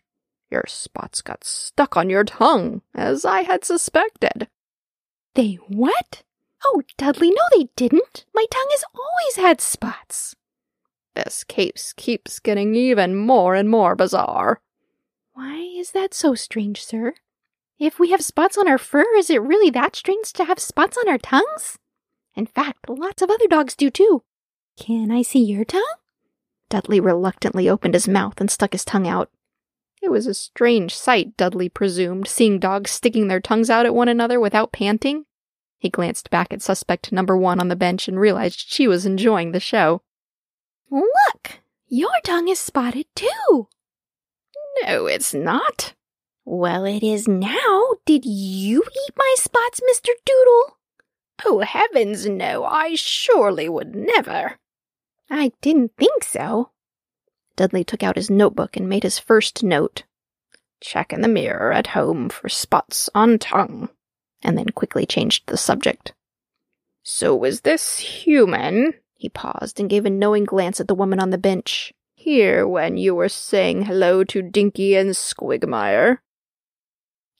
Your 0.49 0.63
spots 0.67 1.21
got 1.21 1.43
stuck 1.43 1.97
on 1.97 2.09
your 2.09 2.23
tongue, 2.23 2.81
as 2.95 3.25
I 3.25 3.41
had 3.41 3.65
suspected. 3.65 4.47
They 5.35 5.55
what? 5.67 6.23
Oh, 6.65 6.81
Dudley, 6.97 7.29
no, 7.31 7.41
they 7.55 7.69
didn't. 7.75 8.25
My 8.33 8.45
tongue 8.49 8.69
has 8.71 8.83
always 8.95 9.35
had 9.35 9.61
spots. 9.61 10.35
This 11.15 11.43
case 11.43 11.93
keeps 11.97 12.39
getting 12.39 12.75
even 12.75 13.15
more 13.15 13.55
and 13.55 13.69
more 13.69 13.95
bizarre. 13.95 14.61
Why 15.33 15.57
is 15.77 15.91
that 15.91 16.13
so 16.13 16.33
strange, 16.33 16.83
sir? 16.83 17.13
If 17.79 17.99
we 17.99 18.09
have 18.11 18.23
spots 18.23 18.57
on 18.57 18.67
our 18.67 18.77
fur, 18.79 19.05
is 19.17 19.29
it 19.29 19.41
really 19.41 19.69
that 19.69 19.95
strange 19.95 20.33
to 20.33 20.45
have 20.45 20.59
spots 20.59 20.97
on 20.97 21.07
our 21.07 21.19
tongues? 21.19 21.77
In 22.35 22.47
fact, 22.47 22.89
lots 22.89 23.21
of 23.21 23.29
other 23.29 23.47
dogs 23.47 23.75
do 23.75 23.89
too. 23.89 24.23
Can 24.79 25.11
I 25.11 25.21
see 25.21 25.43
your 25.43 25.63
tongue? 25.65 25.83
Dudley 26.69 26.99
reluctantly 26.99 27.69
opened 27.69 27.93
his 27.93 28.07
mouth 28.07 28.41
and 28.41 28.49
stuck 28.49 28.73
his 28.73 28.83
tongue 28.83 29.07
out. 29.07 29.29
It 30.01 30.09
was 30.09 30.27
a 30.27 30.33
strange 30.33 30.95
sight, 30.95 31.37
Dudley 31.37 31.69
presumed, 31.69 32.27
seeing 32.27 32.59
dogs 32.59 32.91
sticking 32.91 33.27
their 33.27 33.39
tongues 33.39 33.69
out 33.69 33.85
at 33.85 33.95
one 33.95 34.09
another 34.09 34.39
without 34.39 34.71
panting. 34.71 35.25
He 35.77 35.89
glanced 35.89 36.29
back 36.29 36.51
at 36.51 36.61
suspect 36.61 37.11
number 37.11 37.37
one 37.37 37.59
on 37.59 37.67
the 37.67 37.75
bench 37.75 38.07
and 38.07 38.19
realized 38.19 38.65
she 38.67 38.87
was 38.87 39.05
enjoying 39.05 39.51
the 39.51 39.59
show. 39.59 40.01
Look! 40.89 41.61
Your 41.87 42.19
tongue 42.23 42.47
is 42.47 42.59
spotted 42.59 43.05
too! 43.15 43.67
No, 44.83 45.05
it's 45.05 45.33
not. 45.33 45.93
Well, 46.49 46.85
it 46.85 47.03
is 47.03 47.27
now. 47.27 47.83
Did 48.05 48.23
you 48.23 48.81
eat 48.81 49.13
my 49.17 49.35
spots, 49.37 49.81
Mr. 49.81 50.11
Doodle? 50.25 50.77
Oh, 51.43 51.59
heavens, 51.59 52.25
no, 52.25 52.63
I 52.63 52.95
surely 52.95 53.67
would 53.67 53.93
never. 53.93 54.57
I 55.29 55.51
didn't 55.59 55.91
think 55.97 56.23
so. 56.23 56.69
Dudley 57.57 57.83
took 57.83 58.01
out 58.01 58.15
his 58.15 58.29
notebook 58.29 58.77
and 58.77 58.87
made 58.87 59.03
his 59.03 59.19
first 59.19 59.61
note. 59.61 60.03
Check 60.79 61.11
in 61.11 61.19
the 61.19 61.27
mirror 61.27 61.73
at 61.73 61.87
home 61.87 62.29
for 62.29 62.47
spots 62.47 63.09
on 63.13 63.39
tongue 63.39 63.89
and 64.41 64.57
then 64.57 64.69
quickly 64.69 65.05
changed 65.05 65.47
the 65.47 65.57
subject. 65.57 66.13
So 67.03 67.35
was 67.35 67.59
this 67.59 67.99
human? 67.99 68.93
He 69.15 69.27
paused 69.27 69.81
and 69.81 69.89
gave 69.89 70.05
a 70.05 70.09
knowing 70.09 70.45
glance 70.45 70.79
at 70.79 70.87
the 70.87 70.95
woman 70.95 71.19
on 71.19 71.31
the 71.31 71.37
bench. 71.37 71.91
Here 72.15 72.65
when 72.65 72.95
you 72.95 73.15
were 73.15 73.27
saying 73.27 73.81
hello 73.81 74.23
to 74.23 74.41
Dinky 74.41 74.95
and 74.95 75.09
Squigmire. 75.09 76.19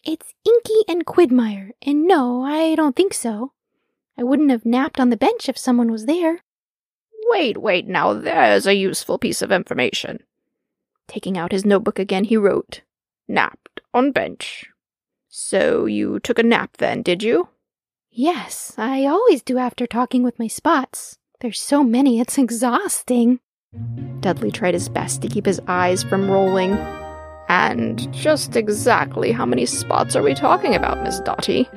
It's 0.06 0.34
Inky 0.46 0.84
and 0.88 1.06
Quidmire, 1.06 1.72
and 1.82 2.08
no, 2.08 2.44
I 2.44 2.76
don't 2.76 2.96
think 2.96 3.14
so. 3.14 3.54
I 4.18 4.24
wouldn't 4.24 4.52
have 4.52 4.66
napped 4.66 5.00
on 5.00 5.10
the 5.10 5.18
bench 5.18 5.50
if 5.50 5.58
someone 5.58 5.92
was 5.92 6.06
there. 6.06 6.42
Wait, 7.30 7.58
wait, 7.58 7.88
now 7.88 8.14
there's 8.14 8.66
a 8.66 8.76
useful 8.76 9.18
piece 9.18 9.42
of 9.42 9.52
information. 9.52 10.24
Taking 11.08 11.38
out 11.38 11.52
his 11.52 11.66
notebook 11.66 12.00
again, 12.00 12.24
he 12.24 12.38
wrote, 12.38 12.82
Napped 13.28 13.82
on 13.94 14.12
bench. 14.12 14.66
So 15.28 15.86
you 15.86 16.20
took 16.20 16.40
a 16.40 16.44
nap 16.44 16.78
then, 16.78 17.02
did 17.02 17.22
you? 17.22 17.50
Yes, 18.10 18.74
I 18.78 19.06
always 19.06 19.44
do 19.44 19.58
after 19.58 19.86
talking 19.86 20.24
with 20.24 20.40
my 20.40 20.48
spots. 20.48 21.18
There's 21.42 21.60
so 21.60 21.84
many, 21.84 22.20
it's 22.20 22.38
exhausting. 22.38 23.40
Dudley 24.22 24.52
tried 24.52 24.74
his 24.74 24.90
best 24.90 25.22
to 25.22 25.28
keep 25.28 25.46
his 25.46 25.62
eyes 25.68 26.02
from 26.02 26.32
rolling. 26.32 26.78
And 27.50 28.12
just 28.14 28.56
exactly 28.56 29.32
how 29.32 29.46
many 29.46 29.66
spots 29.66 30.16
are 30.16 30.24
we 30.24 30.34
talking 30.34 30.76
about, 30.76 31.02
Miss 31.04 31.20
Dottie? 31.22 31.70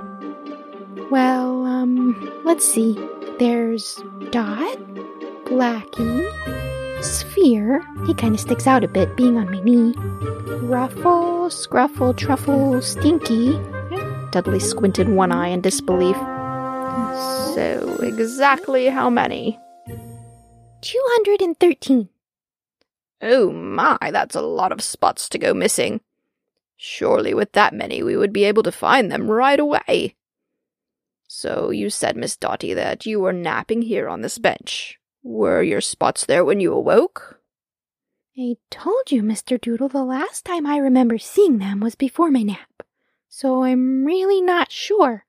Well, 1.10 1.64
um, 1.64 2.42
let's 2.44 2.66
see. 2.66 2.98
There's 3.38 4.02
Dot, 4.30 4.78
Blackie, 5.44 7.02
Sphere. 7.02 7.84
He 8.06 8.14
kind 8.14 8.34
of 8.34 8.40
sticks 8.40 8.66
out 8.66 8.84
a 8.84 8.88
bit, 8.88 9.16
being 9.16 9.36
on 9.36 9.50
my 9.50 9.60
knee. 9.60 9.94
Ruffle, 10.66 11.48
Scruffle, 11.48 12.16
Truffle, 12.16 12.82
Stinky. 12.82 13.58
Dudley 14.30 14.60
squinted 14.60 15.08
one 15.08 15.32
eye 15.32 15.48
in 15.48 15.60
disbelief. 15.60 16.16
So, 17.54 17.98
exactly 18.02 18.86
how 18.86 19.10
many? 19.10 19.58
213. 20.82 22.08
Oh 23.22 23.52
my, 23.52 23.98
that's 24.12 24.34
a 24.34 24.40
lot 24.40 24.72
of 24.72 24.82
spots 24.82 25.28
to 25.30 25.38
go 25.38 25.52
missing. 25.52 26.00
Surely 26.76 27.34
with 27.34 27.52
that 27.52 27.74
many 27.74 28.02
we 28.02 28.16
would 28.16 28.32
be 28.32 28.44
able 28.44 28.62
to 28.62 28.72
find 28.72 29.10
them 29.10 29.30
right 29.30 29.60
away. 29.60 30.16
So 31.28 31.70
you 31.70 31.90
said, 31.90 32.16
Miss 32.16 32.36
Dottie, 32.36 32.74
that 32.74 33.06
you 33.06 33.20
were 33.20 33.32
napping 33.32 33.82
here 33.82 34.08
on 34.08 34.22
this 34.22 34.38
bench. 34.38 34.98
Were 35.22 35.62
your 35.62 35.80
spots 35.80 36.24
there 36.24 36.44
when 36.44 36.60
you 36.60 36.72
awoke? 36.72 37.40
I 38.38 38.56
told 38.70 39.10
you, 39.10 39.22
Mr. 39.22 39.60
Doodle, 39.60 39.88
the 39.88 40.02
last 40.02 40.44
time 40.44 40.66
I 40.66 40.78
remember 40.78 41.18
seeing 41.18 41.58
them 41.58 41.80
was 41.80 41.94
before 41.94 42.30
my 42.30 42.42
nap, 42.42 42.82
so 43.28 43.64
I'm 43.64 44.04
really 44.04 44.40
not 44.40 44.72
sure. 44.72 45.26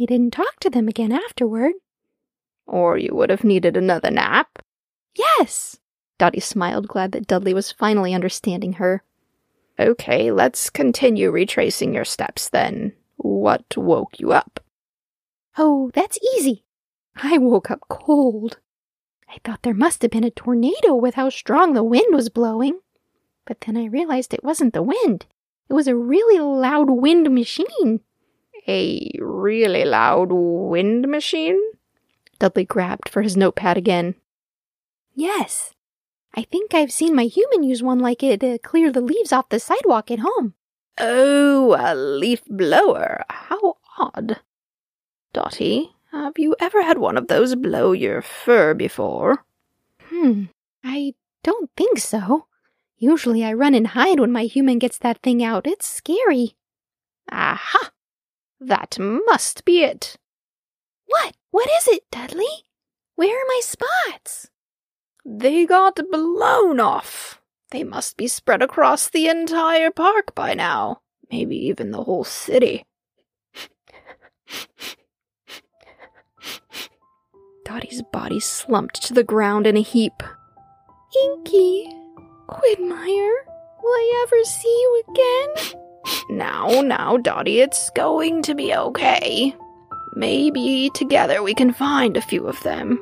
I 0.00 0.06
didn't 0.06 0.32
talk 0.32 0.58
to 0.60 0.70
them 0.70 0.88
again 0.88 1.12
afterward. 1.12 1.72
Or 2.66 2.96
you 2.96 3.14
would 3.14 3.28
have 3.28 3.44
needed 3.44 3.76
another 3.76 4.10
nap? 4.10 4.62
Yes. 5.14 5.78
Dottie 6.20 6.40
smiled, 6.40 6.86
glad 6.86 7.12
that 7.12 7.26
Dudley 7.26 7.54
was 7.54 7.72
finally 7.72 8.12
understanding 8.12 8.74
her. 8.74 9.02
Okay, 9.78 10.30
let's 10.30 10.68
continue 10.68 11.30
retracing 11.30 11.94
your 11.94 12.04
steps 12.04 12.50
then. 12.50 12.92
What 13.16 13.74
woke 13.74 14.20
you 14.20 14.30
up? 14.30 14.60
Oh, 15.56 15.90
that's 15.94 16.18
easy. 16.36 16.62
I 17.16 17.38
woke 17.38 17.70
up 17.70 17.80
cold. 17.88 18.58
I 19.30 19.38
thought 19.42 19.62
there 19.62 19.72
must 19.72 20.02
have 20.02 20.10
been 20.10 20.22
a 20.22 20.30
tornado 20.30 20.94
with 20.94 21.14
how 21.14 21.30
strong 21.30 21.72
the 21.72 21.82
wind 21.82 22.14
was 22.14 22.28
blowing. 22.28 22.80
But 23.46 23.62
then 23.62 23.78
I 23.78 23.86
realized 23.86 24.34
it 24.34 24.44
wasn't 24.44 24.74
the 24.74 24.82
wind. 24.82 25.24
It 25.70 25.72
was 25.72 25.88
a 25.88 25.96
really 25.96 26.38
loud 26.38 26.90
wind 26.90 27.34
machine. 27.34 28.00
A 28.68 29.10
really 29.18 29.86
loud 29.86 30.28
wind 30.32 31.08
machine? 31.08 31.58
Dudley 32.38 32.66
grabbed 32.66 33.08
for 33.08 33.22
his 33.22 33.38
notepad 33.38 33.78
again. 33.78 34.16
Yes. 35.14 35.72
I 36.34 36.42
think 36.42 36.74
I've 36.74 36.92
seen 36.92 37.14
my 37.14 37.24
human 37.24 37.62
use 37.62 37.82
one 37.82 37.98
like 37.98 38.22
it 38.22 38.40
to 38.40 38.58
clear 38.58 38.92
the 38.92 39.00
leaves 39.00 39.32
off 39.32 39.48
the 39.48 39.60
sidewalk 39.60 40.10
at 40.10 40.20
home. 40.20 40.54
Oh, 40.98 41.76
a 41.78 41.94
leaf 41.94 42.42
blower. 42.46 43.24
How 43.28 43.76
odd. 43.98 44.40
Dottie, 45.32 45.90
have 46.12 46.34
you 46.36 46.56
ever 46.60 46.82
had 46.82 46.98
one 46.98 47.16
of 47.16 47.28
those 47.28 47.54
blow 47.54 47.92
your 47.92 48.22
fur 48.22 48.74
before? 48.74 49.44
Hmm, 50.08 50.44
I 50.84 51.14
don't 51.42 51.70
think 51.76 51.98
so. 51.98 52.46
Usually 52.98 53.44
I 53.44 53.52
run 53.54 53.74
and 53.74 53.88
hide 53.88 54.20
when 54.20 54.32
my 54.32 54.44
human 54.44 54.78
gets 54.78 54.98
that 54.98 55.22
thing 55.22 55.42
out. 55.42 55.66
It's 55.66 55.86
scary. 55.86 56.56
Aha! 57.32 57.90
That 58.60 58.98
must 58.98 59.64
be 59.64 59.82
it. 59.82 60.18
What? 61.06 61.34
What 61.50 61.68
is 61.78 61.88
it, 61.88 62.02
Dudley? 62.10 62.66
Where 63.14 63.34
are 63.34 63.48
my 63.48 63.60
spots? 63.62 64.49
They 65.32 65.64
got 65.64 65.94
blown 66.10 66.80
off. 66.80 67.40
They 67.70 67.84
must 67.84 68.16
be 68.16 68.26
spread 68.26 68.62
across 68.62 69.08
the 69.08 69.28
entire 69.28 69.92
park 69.92 70.34
by 70.34 70.54
now. 70.54 71.02
Maybe 71.30 71.54
even 71.66 71.92
the 71.92 72.02
whole 72.02 72.24
city. 72.24 72.84
Dottie's 77.64 78.02
body 78.12 78.40
slumped 78.40 79.04
to 79.04 79.14
the 79.14 79.22
ground 79.22 79.68
in 79.68 79.76
a 79.76 79.82
heap. 79.82 80.20
Inky, 81.22 81.86
Quidmire, 82.48 83.36
will 83.82 83.92
I 83.92 84.26
ever 84.26 84.44
see 84.44 84.68
you 84.68 85.04
again? 85.10 85.78
Now, 86.28 86.80
now, 86.80 87.18
Dottie, 87.18 87.60
it's 87.60 87.88
going 87.90 88.42
to 88.42 88.56
be 88.56 88.74
okay. 88.74 89.54
Maybe 90.14 90.90
together 90.92 91.40
we 91.40 91.54
can 91.54 91.72
find 91.72 92.16
a 92.16 92.22
few 92.22 92.48
of 92.48 92.60
them, 92.64 92.98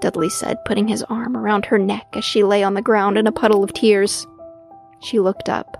Dudley 0.00 0.28
said, 0.28 0.64
putting 0.64 0.88
his 0.88 1.02
arm 1.04 1.36
around 1.36 1.66
her 1.66 1.78
neck 1.78 2.06
as 2.14 2.24
she 2.24 2.42
lay 2.42 2.62
on 2.62 2.74
the 2.74 2.82
ground 2.82 3.18
in 3.18 3.26
a 3.26 3.32
puddle 3.32 3.62
of 3.62 3.72
tears. 3.72 4.26
She 5.00 5.20
looked 5.20 5.48
up. 5.48 5.76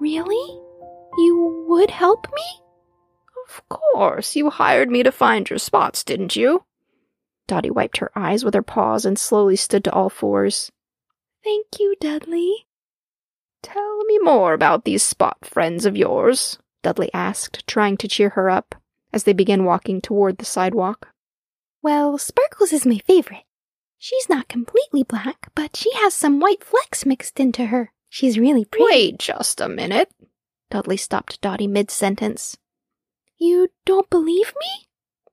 Really? 0.00 0.60
You 1.18 1.66
would 1.68 1.90
help 1.90 2.26
me? 2.34 2.42
Of 3.48 3.68
course, 3.68 4.36
you 4.36 4.48
hired 4.48 4.90
me 4.90 5.02
to 5.02 5.12
find 5.12 5.48
your 5.48 5.58
spots, 5.58 6.04
didn't 6.04 6.36
you? 6.36 6.64
Dottie 7.46 7.70
wiped 7.70 7.96
her 7.98 8.10
eyes 8.14 8.44
with 8.44 8.54
her 8.54 8.62
paws 8.62 9.04
and 9.04 9.18
slowly 9.18 9.56
stood 9.56 9.84
to 9.84 9.92
all 9.92 10.08
fours. 10.08 10.70
Thank 11.42 11.66
you, 11.78 11.96
Dudley. 12.00 12.66
Tell 13.62 14.04
me 14.04 14.18
more 14.20 14.52
about 14.52 14.84
these 14.84 15.02
spot 15.02 15.38
friends 15.44 15.84
of 15.84 15.96
yours, 15.96 16.58
Dudley 16.82 17.10
asked, 17.12 17.66
trying 17.66 17.96
to 17.98 18.08
cheer 18.08 18.30
her 18.30 18.48
up 18.48 18.74
as 19.12 19.24
they 19.24 19.32
began 19.32 19.64
walking 19.64 20.00
toward 20.00 20.38
the 20.38 20.44
sidewalk. 20.44 21.08
Well, 21.82 22.18
Sparkles 22.18 22.72
is 22.72 22.84
my 22.84 22.98
favorite. 22.98 23.44
She's 23.98 24.28
not 24.28 24.48
completely 24.48 25.02
black, 25.02 25.50
but 25.54 25.76
she 25.76 25.92
has 25.94 26.14
some 26.14 26.40
white 26.40 26.64
flecks 26.64 27.06
mixed 27.06 27.40
into 27.40 27.66
her. 27.66 27.92
She's 28.08 28.38
really 28.38 28.64
pretty. 28.64 28.84
Wait 28.84 29.18
just 29.18 29.60
a 29.60 29.68
minute. 29.68 30.10
Dudley 30.70 30.96
stopped 30.96 31.40
Dottie 31.40 31.66
mid 31.66 31.90
sentence. 31.90 32.56
You 33.38 33.68
don't 33.84 34.10
believe 34.10 34.52
me? 34.60 34.88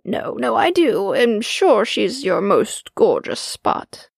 No, 0.05 0.33
no, 0.33 0.55
I 0.55 0.71
do. 0.71 1.13
I'm 1.13 1.41
sure 1.41 1.83
she's 1.83 2.23
your 2.23 2.39
most 2.39 2.95
gorgeous 2.95 3.41
spot. 3.41 4.09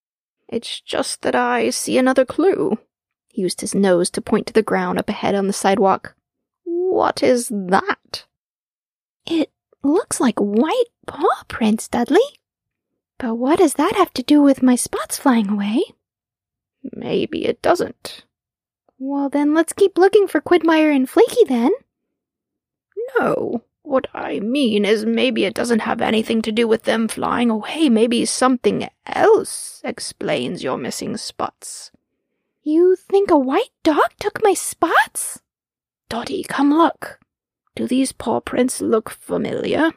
It's 0.47 0.81
just 0.81 1.23
that 1.23 1.35
I 1.35 1.71
see 1.71 1.97
another 1.97 2.25
clue. 2.25 2.77
He 3.27 3.41
used 3.41 3.61
his 3.61 3.73
nose 3.73 4.09
to 4.11 4.21
point 4.21 4.47
to 4.47 4.53
the 4.53 4.61
ground 4.61 4.99
up 4.99 5.09
ahead 5.09 5.35
on 5.35 5.47
the 5.47 5.53
sidewalk. 5.53 6.15
What 6.63 7.23
is 7.23 7.49
that? 7.49 8.25
It 9.25 9.51
looks 9.83 10.19
like 10.19 10.39
white 10.39 10.89
paw 11.07 11.43
prints, 11.47 11.87
Dudley. 11.87 12.39
But 13.17 13.35
what 13.35 13.59
does 13.59 13.75
that 13.75 13.95
have 13.95 14.13
to 14.13 14.23
do 14.23 14.41
with 14.41 14.63
my 14.63 14.75
spots 14.75 15.17
flying 15.17 15.49
away? 15.49 15.83
Maybe 16.83 17.45
it 17.45 17.61
doesn't. 17.61 18.25
Well, 18.97 19.29
then 19.29 19.53
let's 19.53 19.73
keep 19.73 19.97
looking 19.97 20.27
for 20.27 20.41
Quidmire 20.41 20.93
and 20.95 21.09
Flaky 21.09 21.43
then. 21.47 21.71
No. 23.17 23.63
What 23.81 24.07
I 24.13 24.39
mean 24.39 24.85
is 24.85 25.05
maybe 25.05 25.45
it 25.45 25.55
doesn't 25.55 25.79
have 25.79 25.99
anything 25.99 26.43
to 26.43 26.51
do 26.51 26.67
with 26.67 26.83
them 26.83 27.07
flying 27.07 27.49
away. 27.49 27.89
Maybe 27.89 28.23
something 28.25 28.87
else 29.07 29.81
explains 29.83 30.63
your 30.63 30.77
missing 30.77 31.17
spots. 31.17 31.91
You 32.61 32.95
think 32.95 33.31
a 33.31 33.37
white 33.39 33.71
dog 33.83 34.11
took 34.19 34.43
my 34.43 34.53
spots? 34.53 35.41
Dottie, 36.07 36.43
come 36.43 36.71
look. 36.71 37.19
Do 37.79 37.87
these 37.87 38.11
paw 38.11 38.41
prints 38.41 38.81
look 38.81 39.09
familiar? 39.09 39.91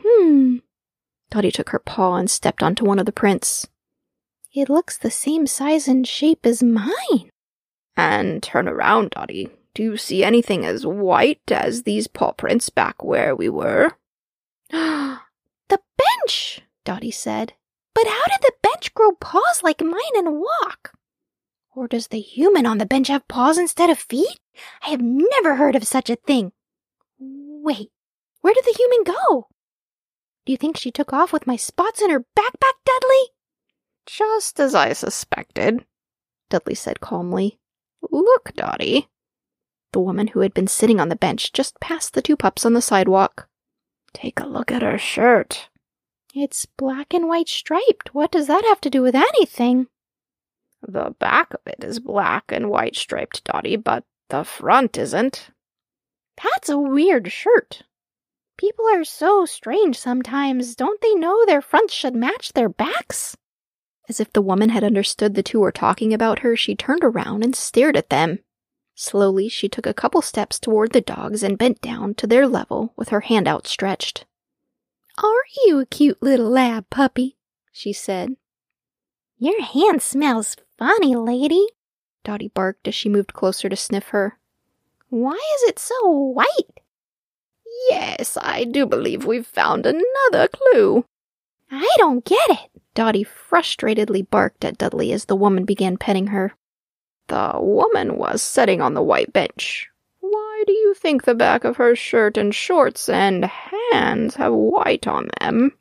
Hmm. 0.00 0.58
Dottie 1.28 1.50
took 1.50 1.70
her 1.70 1.80
paw 1.80 2.14
and 2.14 2.30
stepped 2.30 2.62
onto 2.62 2.84
one 2.84 3.00
of 3.00 3.04
the 3.04 3.10
prints. 3.10 3.66
It 4.54 4.68
looks 4.68 4.96
the 4.96 5.10
same 5.10 5.48
size 5.48 5.88
and 5.88 6.06
shape 6.06 6.46
as 6.46 6.62
mine. 6.62 7.30
And 7.96 8.40
turn 8.44 8.68
around, 8.68 9.10
Dottie. 9.10 9.50
Do 9.74 9.82
you 9.82 9.96
see 9.96 10.22
anything 10.22 10.64
as 10.64 10.86
white 10.86 11.50
as 11.50 11.82
these 11.82 12.06
paw 12.06 12.30
prints 12.30 12.70
back 12.70 13.02
where 13.02 13.34
we 13.34 13.48
were? 13.48 13.94
the 14.70 15.18
bench, 15.68 16.60
Dottie 16.84 17.10
said. 17.10 17.54
But 17.92 18.06
how 18.06 18.24
did 18.26 18.42
the 18.42 18.52
bench 18.62 18.94
grow 18.94 19.10
paws 19.20 19.64
like 19.64 19.80
mine 19.80 20.14
and 20.14 20.38
walk? 20.38 20.92
Or 21.74 21.88
does 21.88 22.06
the 22.06 22.20
human 22.20 22.66
on 22.66 22.78
the 22.78 22.86
bench 22.86 23.08
have 23.08 23.26
paws 23.26 23.58
instead 23.58 23.90
of 23.90 23.98
feet? 23.98 24.38
I 24.86 24.90
have 24.90 25.02
never 25.02 25.56
heard 25.56 25.74
of 25.74 25.82
such 25.84 26.08
a 26.08 26.14
thing. 26.14 26.52
Wait, 27.60 27.90
where 28.40 28.54
did 28.54 28.64
the 28.64 28.76
human 28.76 29.04
go? 29.04 29.48
Do 30.46 30.52
you 30.52 30.56
think 30.56 30.76
she 30.76 30.90
took 30.90 31.12
off 31.12 31.32
with 31.32 31.46
my 31.46 31.56
spots 31.56 32.00
in 32.00 32.10
her 32.10 32.20
backpack, 32.20 32.74
Dudley? 32.84 33.32
Just 34.06 34.60
as 34.60 34.74
I 34.74 34.92
suspected, 34.92 35.84
Dudley 36.48 36.74
said 36.74 37.00
calmly. 37.00 37.58
Look, 38.10 38.52
Dottie. 38.54 39.08
The 39.92 40.00
woman 40.00 40.28
who 40.28 40.40
had 40.40 40.54
been 40.54 40.68
sitting 40.68 41.00
on 41.00 41.08
the 41.08 41.16
bench 41.16 41.52
just 41.52 41.80
passed 41.80 42.14
the 42.14 42.22
two 42.22 42.36
pups 42.36 42.64
on 42.64 42.74
the 42.74 42.80
sidewalk. 42.80 43.48
Take 44.14 44.40
a 44.40 44.46
look 44.46 44.70
at 44.70 44.82
her 44.82 44.98
shirt. 44.98 45.68
It's 46.34 46.64
black 46.64 47.12
and 47.12 47.28
white 47.28 47.48
striped. 47.48 48.14
What 48.14 48.30
does 48.30 48.46
that 48.46 48.64
have 48.64 48.80
to 48.82 48.90
do 48.90 49.02
with 49.02 49.14
anything? 49.14 49.88
The 50.80 51.14
back 51.18 51.52
of 51.52 51.60
it 51.66 51.82
is 51.82 51.98
black 51.98 52.44
and 52.52 52.70
white 52.70 52.96
striped, 52.96 53.44
Dottie, 53.44 53.76
but 53.76 54.04
the 54.28 54.44
front 54.44 54.96
isn't. 54.96 55.50
That's 56.42 56.68
a 56.68 56.78
weird 56.78 57.30
shirt. 57.32 57.82
People 58.56 58.86
are 58.92 59.04
so 59.04 59.44
strange 59.44 59.98
sometimes. 59.98 60.74
Don't 60.74 61.00
they 61.00 61.14
know 61.14 61.44
their 61.46 61.62
fronts 61.62 61.94
should 61.94 62.14
match 62.14 62.52
their 62.52 62.68
backs? 62.68 63.36
As 64.08 64.20
if 64.20 64.32
the 64.32 64.42
woman 64.42 64.70
had 64.70 64.84
understood 64.84 65.34
the 65.34 65.42
two 65.42 65.60
were 65.60 65.72
talking 65.72 66.14
about 66.14 66.40
her, 66.40 66.56
she 66.56 66.74
turned 66.74 67.04
around 67.04 67.44
and 67.44 67.54
stared 67.54 67.96
at 67.96 68.10
them. 68.10 68.38
Slowly, 68.94 69.48
she 69.48 69.68
took 69.68 69.86
a 69.86 69.94
couple 69.94 70.22
steps 70.22 70.58
toward 70.58 70.92
the 70.92 71.00
dogs 71.00 71.42
and 71.42 71.58
bent 71.58 71.80
down 71.80 72.14
to 72.14 72.26
their 72.26 72.48
level 72.48 72.94
with 72.96 73.10
her 73.10 73.20
hand 73.20 73.46
outstretched. 73.46 74.24
Are 75.18 75.44
you 75.66 75.78
a 75.80 75.86
cute 75.86 76.22
little 76.22 76.48
lab 76.48 76.90
puppy? 76.90 77.36
she 77.70 77.92
said. 77.92 78.36
Your 79.36 79.62
hand 79.62 80.02
smells 80.02 80.56
funny, 80.76 81.14
lady, 81.14 81.64
Dottie 82.24 82.48
barked 82.48 82.88
as 82.88 82.94
she 82.94 83.08
moved 83.08 83.32
closer 83.32 83.68
to 83.68 83.76
sniff 83.76 84.08
her. 84.08 84.37
Why 85.10 85.34
is 85.56 85.68
it 85.68 85.78
so 85.78 86.10
white? 86.10 86.80
Yes, 87.90 88.36
I 88.40 88.64
do 88.64 88.86
believe 88.86 89.24
we've 89.24 89.46
found 89.46 89.86
another 89.86 90.48
clue. 90.48 91.04
I 91.70 91.88
don't 91.96 92.24
get 92.24 92.50
it. 92.50 92.70
Dottie 92.94 93.24
frustratedly 93.24 94.28
barked 94.28 94.64
at 94.64 94.78
Dudley 94.78 95.12
as 95.12 95.26
the 95.26 95.36
woman 95.36 95.64
began 95.64 95.96
petting 95.96 96.28
her. 96.28 96.54
The 97.28 97.52
woman 97.60 98.16
was 98.16 98.42
sitting 98.42 98.80
on 98.80 98.94
the 98.94 99.02
white 99.02 99.32
bench. 99.32 99.88
Why 100.20 100.64
do 100.66 100.72
you 100.72 100.94
think 100.94 101.24
the 101.24 101.34
back 101.34 101.64
of 101.64 101.76
her 101.76 101.94
shirt 101.94 102.36
and 102.36 102.54
shorts 102.54 103.08
and 103.08 103.44
hands 103.44 104.36
have 104.36 104.52
white 104.52 105.06
on 105.06 105.28
them? 105.40 105.72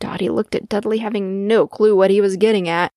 Dottie 0.00 0.28
looked 0.28 0.54
at 0.54 0.68
Dudley, 0.68 0.98
having 0.98 1.46
no 1.46 1.66
clue 1.66 1.96
what 1.96 2.10
he 2.10 2.20
was 2.20 2.36
getting 2.36 2.68
at. 2.68 2.92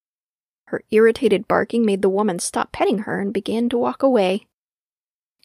Her 0.66 0.82
irritated 0.90 1.48
barking 1.48 1.86
made 1.86 2.02
the 2.02 2.10
woman 2.10 2.38
stop 2.38 2.72
petting 2.72 2.98
her 2.98 3.20
and 3.20 3.32
began 3.32 3.68
to 3.70 3.78
walk 3.78 4.02
away. 4.02 4.47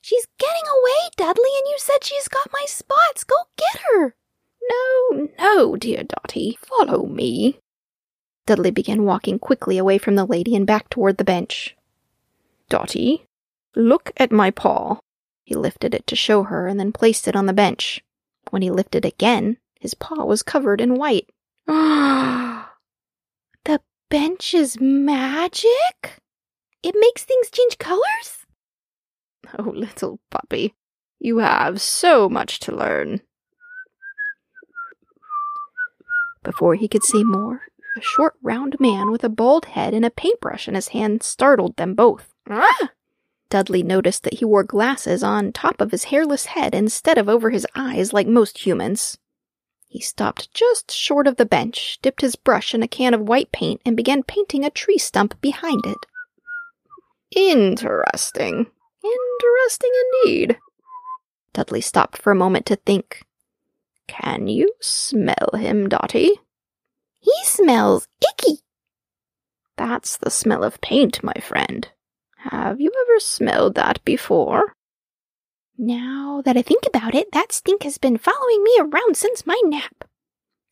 She's 0.03 0.27
getting 0.37 0.67
away, 0.67 1.11
Dudley, 1.15 1.49
and 1.59 1.67
you 1.69 1.77
said 1.77 2.03
she's 2.03 2.27
got 2.27 2.51
my 2.51 2.65
spots. 2.67 3.23
Go 3.23 3.37
get 3.55 3.83
her. 3.83 4.13
No, 4.69 5.29
no, 5.39 5.77
dear 5.77 6.03
Dottie. 6.03 6.57
Follow 6.61 7.05
me. 7.05 7.59
Dudley 8.45 8.69
began 8.69 9.05
walking 9.05 9.39
quickly 9.39 9.77
away 9.77 9.97
from 9.97 10.15
the 10.15 10.25
lady 10.25 10.57
and 10.57 10.67
back 10.67 10.89
toward 10.89 11.15
the 11.15 11.23
bench. 11.23 11.77
Dottie, 12.67 13.27
look 13.77 14.11
at 14.17 14.29
my 14.29 14.51
paw. 14.51 14.99
He 15.45 15.55
lifted 15.55 15.95
it 15.95 16.05
to 16.07 16.17
show 16.17 16.43
her 16.43 16.67
and 16.67 16.77
then 16.77 16.91
placed 16.91 17.25
it 17.29 17.35
on 17.37 17.45
the 17.45 17.53
bench. 17.53 18.03
When 18.49 18.61
he 18.61 18.69
lifted 18.69 19.05
again, 19.05 19.55
his 19.79 19.93
paw 19.93 20.25
was 20.25 20.43
covered 20.43 20.81
in 20.81 20.95
white. 20.95 21.29
the 21.65 22.67
bench 24.09 24.53
is 24.53 24.81
magic? 24.81 26.19
It 26.83 26.95
makes 26.99 27.23
things 27.23 27.49
change 27.49 27.77
colors? 27.77 28.42
Oh, 29.59 29.63
little 29.63 30.19
puppy, 30.31 30.73
you 31.19 31.37
have 31.37 31.81
so 31.81 32.27
much 32.27 32.59
to 32.61 32.75
learn. 32.75 33.21
Before 36.43 36.75
he 36.75 36.87
could 36.87 37.03
say 37.03 37.23
more, 37.23 37.61
a 37.95 38.01
short, 38.01 38.33
round 38.41 38.77
man 38.79 39.11
with 39.11 39.23
a 39.23 39.29
bald 39.29 39.65
head 39.65 39.93
and 39.93 40.03
a 40.03 40.09
paintbrush 40.09 40.67
in 40.67 40.75
his 40.75 40.89
hand 40.89 41.23
startled 41.23 41.77
them 41.77 41.93
both. 41.93 42.33
Ah! 42.49 42.89
Dudley 43.49 43.83
noticed 43.83 44.23
that 44.23 44.39
he 44.39 44.45
wore 44.45 44.63
glasses 44.63 45.23
on 45.23 45.51
top 45.51 45.79
of 45.79 45.91
his 45.91 46.05
hairless 46.05 46.45
head 46.47 46.73
instead 46.73 47.17
of 47.17 47.29
over 47.29 47.51
his 47.51 47.67
eyes 47.75 48.11
like 48.11 48.27
most 48.27 48.65
humans. 48.65 49.17
He 49.87 50.01
stopped 50.01 50.51
just 50.55 50.91
short 50.91 51.27
of 51.27 51.35
the 51.35 51.45
bench, 51.45 51.99
dipped 52.01 52.21
his 52.21 52.35
brush 52.35 52.73
in 52.73 52.81
a 52.81 52.87
can 52.87 53.13
of 53.13 53.21
white 53.21 53.51
paint, 53.51 53.79
and 53.85 53.95
began 53.95 54.23
painting 54.23 54.65
a 54.65 54.71
tree 54.71 54.97
stump 54.97 55.39
behind 55.39 55.85
it. 55.85 55.99
Interesting. 57.35 58.71
Interesting 59.03 59.91
indeed. 60.23 60.57
Dudley 61.53 61.81
stopped 61.81 62.17
for 62.17 62.31
a 62.31 62.35
moment 62.35 62.65
to 62.67 62.75
think. 62.75 63.23
Can 64.07 64.47
you 64.47 64.71
smell 64.81 65.51
him, 65.55 65.87
Dottie? 65.87 66.39
He 67.19 67.33
smells 67.43 68.07
icky. 68.21 68.59
That's 69.77 70.17
the 70.17 70.29
smell 70.29 70.63
of 70.63 70.81
paint, 70.81 71.23
my 71.23 71.33
friend. 71.41 71.87
Have 72.37 72.81
you 72.81 72.91
ever 73.05 73.19
smelled 73.19 73.75
that 73.75 74.03
before? 74.03 74.75
Now 75.77 76.41
that 76.45 76.57
I 76.57 76.61
think 76.61 76.83
about 76.85 77.15
it, 77.15 77.31
that 77.31 77.51
stink 77.51 77.83
has 77.83 77.97
been 77.97 78.17
following 78.17 78.63
me 78.63 78.77
around 78.79 79.17
since 79.17 79.45
my 79.45 79.59
nap. 79.65 80.03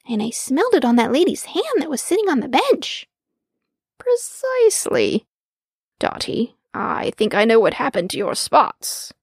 And 0.07 0.21
I 0.21 0.29
smelled 0.29 0.73
it 0.73 0.85
on 0.85 0.95
that 0.97 1.11
lady's 1.11 1.45
hand 1.45 1.77
that 1.77 1.89
was 1.89 2.01
sitting 2.01 2.29
on 2.29 2.39
the 2.39 2.49
bench. 2.49 3.07
Precisely. 3.97 5.25
Dottie, 5.99 6.55
I 6.73 7.11
think 7.17 7.33
I 7.33 7.45
know 7.45 7.59
what 7.59 7.75
happened 7.75 8.09
to 8.11 8.17
your 8.17 8.35
spots. 8.35 9.13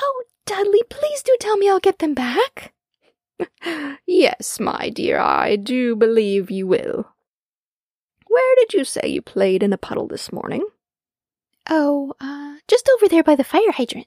Oh, 0.00 0.24
Dudley, 0.46 0.82
please 0.90 1.22
do 1.22 1.36
tell 1.40 1.56
me 1.56 1.68
I'll 1.68 1.80
get 1.80 1.98
them 1.98 2.14
back. 2.14 2.72
yes, 4.06 4.58
my 4.60 4.90
dear, 4.90 5.18
I 5.18 5.56
do 5.56 5.96
believe 5.96 6.50
you 6.50 6.66
will. 6.66 7.08
Where 8.26 8.56
did 8.56 8.72
you 8.72 8.84
say 8.84 9.08
you 9.08 9.22
played 9.22 9.62
in 9.62 9.72
a 9.72 9.78
puddle 9.78 10.08
this 10.08 10.32
morning? 10.32 10.64
Oh, 11.68 12.14
uh, 12.20 12.56
just 12.66 12.90
over 12.94 13.08
there 13.08 13.22
by 13.22 13.36
the 13.36 13.44
fire 13.44 13.72
hydrant. 13.72 14.06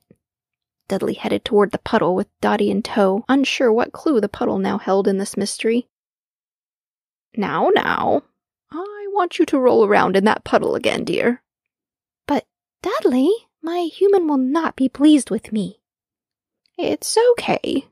Dudley 0.88 1.14
headed 1.14 1.46
toward 1.46 1.72
the 1.72 1.80
puddle 1.80 2.16
with 2.16 2.28
Dottie 2.42 2.70
in 2.70 2.84
tow, 2.84 3.24
unsure 3.28 3.72
what 3.72 3.92
clue 3.92 4.22
the 4.22 4.30
puddle 4.30 4.60
now 4.60 4.78
held 4.78 5.08
in 5.08 5.18
this 5.18 5.38
mystery. 5.38 5.88
Now, 7.36 7.70
now, 7.74 8.24
I 8.72 9.08
want 9.10 9.40
you 9.40 9.46
to 9.46 9.60
roll 9.60 9.86
around 9.86 10.16
in 10.16 10.26
that 10.26 10.44
puddle 10.44 10.76
again, 10.76 11.04
dear. 11.04 11.42
Dudley? 12.82 13.32
My 13.62 13.90
human 13.92 14.28
will 14.28 14.38
not 14.38 14.76
be 14.76 14.90
pleased 14.90 15.30
with 15.30 15.52
me. 15.52 15.80
It's 16.78 17.18
okay. 17.32 17.86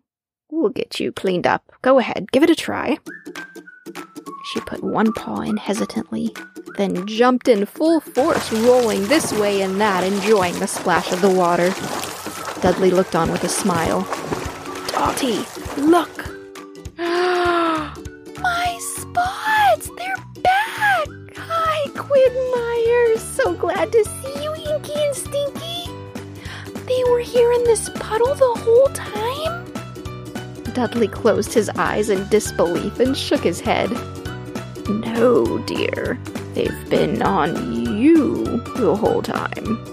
We'll 0.52 0.70
get 0.70 1.00
you 1.00 1.12
cleaned 1.12 1.48
up. 1.48 1.72
Go 1.82 1.98
ahead, 2.00 2.32
give 2.32 2.44
it 2.44 2.50
a 2.50 2.56
try. 2.56 2.98
She 4.52 4.60
put 4.60 4.84
one 4.84 5.14
paw 5.14 5.42
in 5.42 5.58
hesitantly, 5.58 6.36
then 6.78 7.08
jumped 7.08 7.48
in 7.48 7.66
full 7.66 8.02
force, 8.02 8.52
rolling 8.52 9.08
this 9.08 9.32
way 9.34 9.62
and 9.62 9.80
that, 9.82 10.04
enjoying 10.04 10.60
the 10.60 10.68
splash 10.68 11.12
of 11.12 11.22
the 11.22 11.30
water. 11.30 11.74
Dudley 12.62 12.92
looked 12.92 13.16
on 13.16 13.32
with 13.32 13.44
a 13.44 13.50
smile. 13.50 14.02
Dottie, 14.90 15.46
look! 15.78 16.28
My 16.98 18.80
spots! 18.80 19.90
They're 19.98 20.23
Hi, 21.46 21.88
Quidmire! 21.90 23.18
So 23.18 23.54
glad 23.54 23.92
to 23.92 24.06
see 24.06 24.44
you, 24.44 24.54
Inky 24.56 24.94
and 24.94 25.16
Stinky! 25.16 25.90
They 26.88 27.04
were 27.12 27.20
here 27.20 27.52
in 27.52 27.64
this 27.66 27.90
puddle 27.96 28.34
the 28.34 28.60
whole 28.62 28.88
time? 28.94 29.66
Dudley 30.74 31.08
closed 31.08 31.54
his 31.54 31.70
eyes 31.70 32.10
in 32.10 32.28
disbelief 32.30 33.00
and 33.00 33.16
shook 33.16 33.42
his 33.42 33.60
head. 33.60 33.92
No, 34.90 35.58
dear. 35.60 36.18
They've 36.54 36.90
been 36.90 37.22
on 37.22 37.74
you 37.98 38.44
the 38.78 38.96
whole 38.96 39.22
time. 39.22 39.84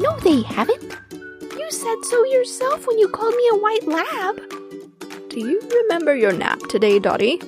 No, 0.00 0.16
they 0.20 0.42
haven't. 0.42 0.96
You 1.12 1.66
said 1.70 2.04
so 2.04 2.24
yourself 2.24 2.86
when 2.86 2.98
you 2.98 3.08
called 3.08 3.34
me 3.34 3.48
a 3.52 3.56
white 3.58 3.86
lab. 3.86 4.36
Do 5.30 5.38
you 5.38 5.60
remember 5.82 6.16
your 6.16 6.32
nap 6.32 6.58
today, 6.68 6.98
Dottie? 6.98 7.40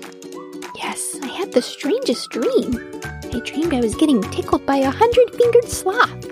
Yes, 0.77 1.18
I 1.23 1.27
had 1.27 1.53
the 1.53 1.62
strangest 1.62 2.31
dream. 2.31 2.89
I 3.33 3.38
dreamed 3.38 3.73
I 3.73 3.81
was 3.81 3.95
getting 3.95 4.23
tickled 4.23 4.66
by 4.66 4.79
a 4.79 4.90
hundred 4.90 5.31
fingered 5.31 5.69
sloth. 5.69 6.31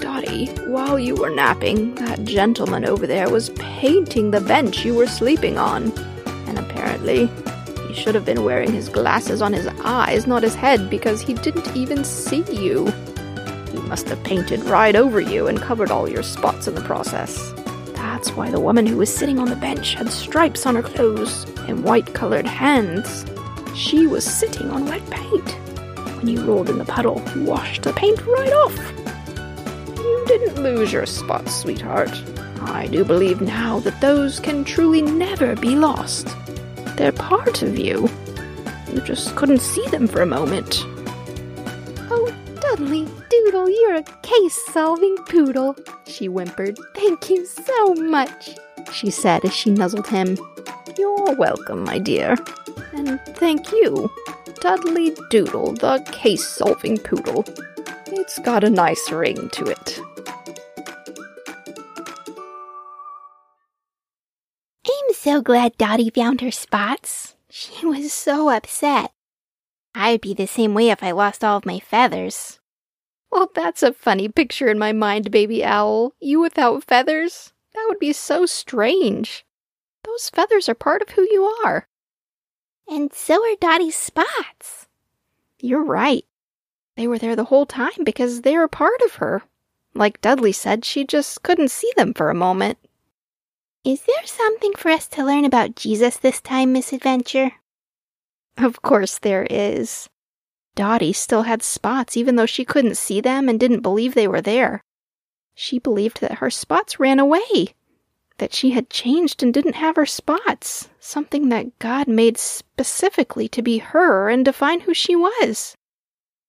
Dottie, 0.00 0.46
while 0.66 1.00
you 1.00 1.16
were 1.16 1.30
napping, 1.30 1.96
that 1.96 2.24
gentleman 2.24 2.84
over 2.84 3.08
there 3.08 3.28
was 3.28 3.50
painting 3.50 4.30
the 4.30 4.40
bench 4.40 4.84
you 4.84 4.94
were 4.94 5.08
sleeping 5.08 5.58
on. 5.58 5.92
And 6.46 6.60
apparently, 6.60 7.28
he 7.88 7.94
should 7.94 8.14
have 8.14 8.24
been 8.24 8.44
wearing 8.44 8.72
his 8.72 8.88
glasses 8.88 9.42
on 9.42 9.52
his 9.52 9.66
eyes, 9.82 10.28
not 10.28 10.44
his 10.44 10.54
head, 10.54 10.88
because 10.88 11.20
he 11.20 11.34
didn't 11.34 11.76
even 11.76 12.04
see 12.04 12.44
you. 12.52 12.86
He 13.72 13.78
must 13.80 14.08
have 14.10 14.22
painted 14.22 14.62
right 14.64 14.94
over 14.94 15.20
you 15.20 15.48
and 15.48 15.60
covered 15.60 15.90
all 15.90 16.08
your 16.08 16.22
spots 16.22 16.68
in 16.68 16.76
the 16.76 16.82
process. 16.82 17.52
That's 17.94 18.30
why 18.30 18.48
the 18.52 18.60
woman 18.60 18.86
who 18.86 18.98
was 18.98 19.12
sitting 19.12 19.40
on 19.40 19.48
the 19.48 19.56
bench 19.56 19.94
had 19.94 20.12
stripes 20.12 20.66
on 20.66 20.76
her 20.76 20.82
clothes 20.82 21.44
and 21.66 21.82
white 21.82 22.14
colored 22.14 22.46
hands. 22.46 23.26
She 23.74 24.06
was 24.06 24.24
sitting 24.24 24.70
on 24.70 24.86
wet 24.86 25.04
paint. 25.10 25.58
You 26.26 26.42
rolled 26.44 26.70
in 26.70 26.78
the 26.78 26.84
puddle, 26.84 27.22
washed 27.36 27.82
the 27.82 27.92
paint 27.92 28.24
right 28.26 28.52
off. 28.52 28.76
You 29.96 30.24
didn't 30.26 30.62
lose 30.62 30.92
your 30.92 31.04
spots, 31.06 31.54
sweetheart. 31.54 32.10
I 32.62 32.86
do 32.86 33.04
believe 33.04 33.42
now 33.42 33.80
that 33.80 34.00
those 34.00 34.40
can 34.40 34.64
truly 34.64 35.02
never 35.02 35.54
be 35.54 35.76
lost. 35.76 36.34
They're 36.96 37.12
part 37.12 37.62
of 37.62 37.78
you. 37.78 38.08
You 38.92 39.00
just 39.02 39.36
couldn't 39.36 39.60
see 39.60 39.86
them 39.88 40.06
for 40.06 40.22
a 40.22 40.26
moment. 40.26 40.82
Oh, 42.10 42.34
Dudley 42.60 43.06
Doodle, 43.28 43.68
you're 43.68 43.96
a 43.96 44.02
case 44.22 44.64
solving 44.72 45.16
poodle, 45.28 45.76
she 46.06 46.26
whimpered. 46.26 46.78
Thank 46.94 47.28
you 47.28 47.44
so 47.44 47.94
much, 47.94 48.56
she 48.92 49.10
said 49.10 49.44
as 49.44 49.52
she 49.54 49.70
nuzzled 49.70 50.06
him. 50.06 50.38
You're 50.96 51.34
welcome, 51.34 51.84
my 51.84 51.98
dear. 51.98 52.36
And 52.92 53.20
thank 53.36 53.72
you, 53.72 54.10
Dudley 54.60 55.14
Doodle, 55.30 55.72
the 55.74 55.98
case 56.12 56.46
solving 56.46 56.98
poodle. 56.98 57.44
It's 58.06 58.38
got 58.38 58.64
a 58.64 58.70
nice 58.70 59.10
ring 59.10 59.50
to 59.50 59.64
it. 59.64 60.00
I'm 64.86 65.14
so 65.14 65.42
glad 65.42 65.76
Dottie 65.76 66.10
found 66.10 66.40
her 66.40 66.50
spots. 66.50 67.36
She 67.50 67.86
was 67.86 68.12
so 68.12 68.50
upset. 68.50 69.12
I'd 69.94 70.20
be 70.20 70.34
the 70.34 70.46
same 70.46 70.74
way 70.74 70.90
if 70.90 71.02
I 71.02 71.12
lost 71.12 71.44
all 71.44 71.58
of 71.58 71.66
my 71.66 71.78
feathers. 71.78 72.58
Well, 73.30 73.50
that's 73.54 73.82
a 73.82 73.92
funny 73.92 74.28
picture 74.28 74.68
in 74.68 74.78
my 74.78 74.92
mind, 74.92 75.30
baby 75.30 75.64
owl. 75.64 76.12
You 76.20 76.40
without 76.40 76.84
feathers? 76.84 77.52
That 77.74 77.86
would 77.88 77.98
be 77.98 78.12
so 78.12 78.46
strange. 78.46 79.44
Those 80.04 80.30
feathers 80.30 80.68
are 80.68 80.74
part 80.74 81.02
of 81.02 81.10
who 81.10 81.22
you 81.22 81.44
are. 81.64 81.88
And 82.88 83.12
so 83.12 83.42
are 83.42 83.56
Dottie's 83.60 83.96
spots. 83.96 84.86
You're 85.58 85.84
right. 85.84 86.24
They 86.96 87.06
were 87.06 87.18
there 87.18 87.36
the 87.36 87.44
whole 87.44 87.66
time 87.66 88.04
because 88.04 88.42
they 88.42 88.56
were 88.56 88.68
part 88.68 89.00
of 89.02 89.16
her. 89.16 89.42
Like 89.94 90.20
Dudley 90.20 90.52
said, 90.52 90.84
she 90.84 91.04
just 91.04 91.42
couldn't 91.42 91.70
see 91.70 91.90
them 91.96 92.14
for 92.14 92.30
a 92.30 92.34
moment. 92.34 92.78
Is 93.84 94.02
there 94.02 94.26
something 94.26 94.72
for 94.74 94.90
us 94.90 95.06
to 95.08 95.24
learn 95.24 95.44
about 95.44 95.76
Jesus 95.76 96.16
this 96.16 96.40
time, 96.40 96.72
Miss 96.72 96.92
Adventure? 96.92 97.52
Of 98.56 98.82
course 98.82 99.18
there 99.18 99.46
is. 99.50 100.08
Dottie 100.74 101.12
still 101.12 101.42
had 101.42 101.62
spots 101.62 102.16
even 102.16 102.36
though 102.36 102.46
she 102.46 102.64
couldn't 102.64 102.96
see 102.96 103.20
them 103.20 103.48
and 103.48 103.60
didn't 103.60 103.80
believe 103.80 104.14
they 104.14 104.28
were 104.28 104.40
there. 104.40 104.82
She 105.54 105.78
believed 105.78 106.20
that 106.20 106.38
her 106.38 106.50
spots 106.50 106.98
ran 106.98 107.18
away, 107.20 107.74
that 108.38 108.54
she 108.54 108.70
had 108.70 108.90
changed 108.90 109.42
and 109.42 109.54
didn't 109.54 109.74
have 109.76 109.96
her 109.96 110.06
spots, 110.06 110.88
something 110.98 111.48
that 111.48 111.78
God 111.78 112.08
made 112.08 112.38
specifically 112.38 113.48
to 113.48 113.62
be 113.62 113.78
her 113.78 114.28
and 114.28 114.44
define 114.44 114.80
who 114.80 114.94
she 114.94 115.14
was. 115.14 115.76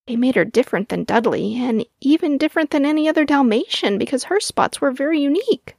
They 0.06 0.16
made 0.16 0.36
her 0.36 0.44
different 0.44 0.88
than 0.88 1.04
Dudley, 1.04 1.56
and 1.56 1.84
even 2.00 2.38
different 2.38 2.70
than 2.70 2.86
any 2.86 3.08
other 3.08 3.24
Dalmatian 3.24 3.98
because 3.98 4.24
her 4.24 4.38
spots 4.40 4.80
were 4.80 4.92
very 4.92 5.20
unique. 5.20 5.76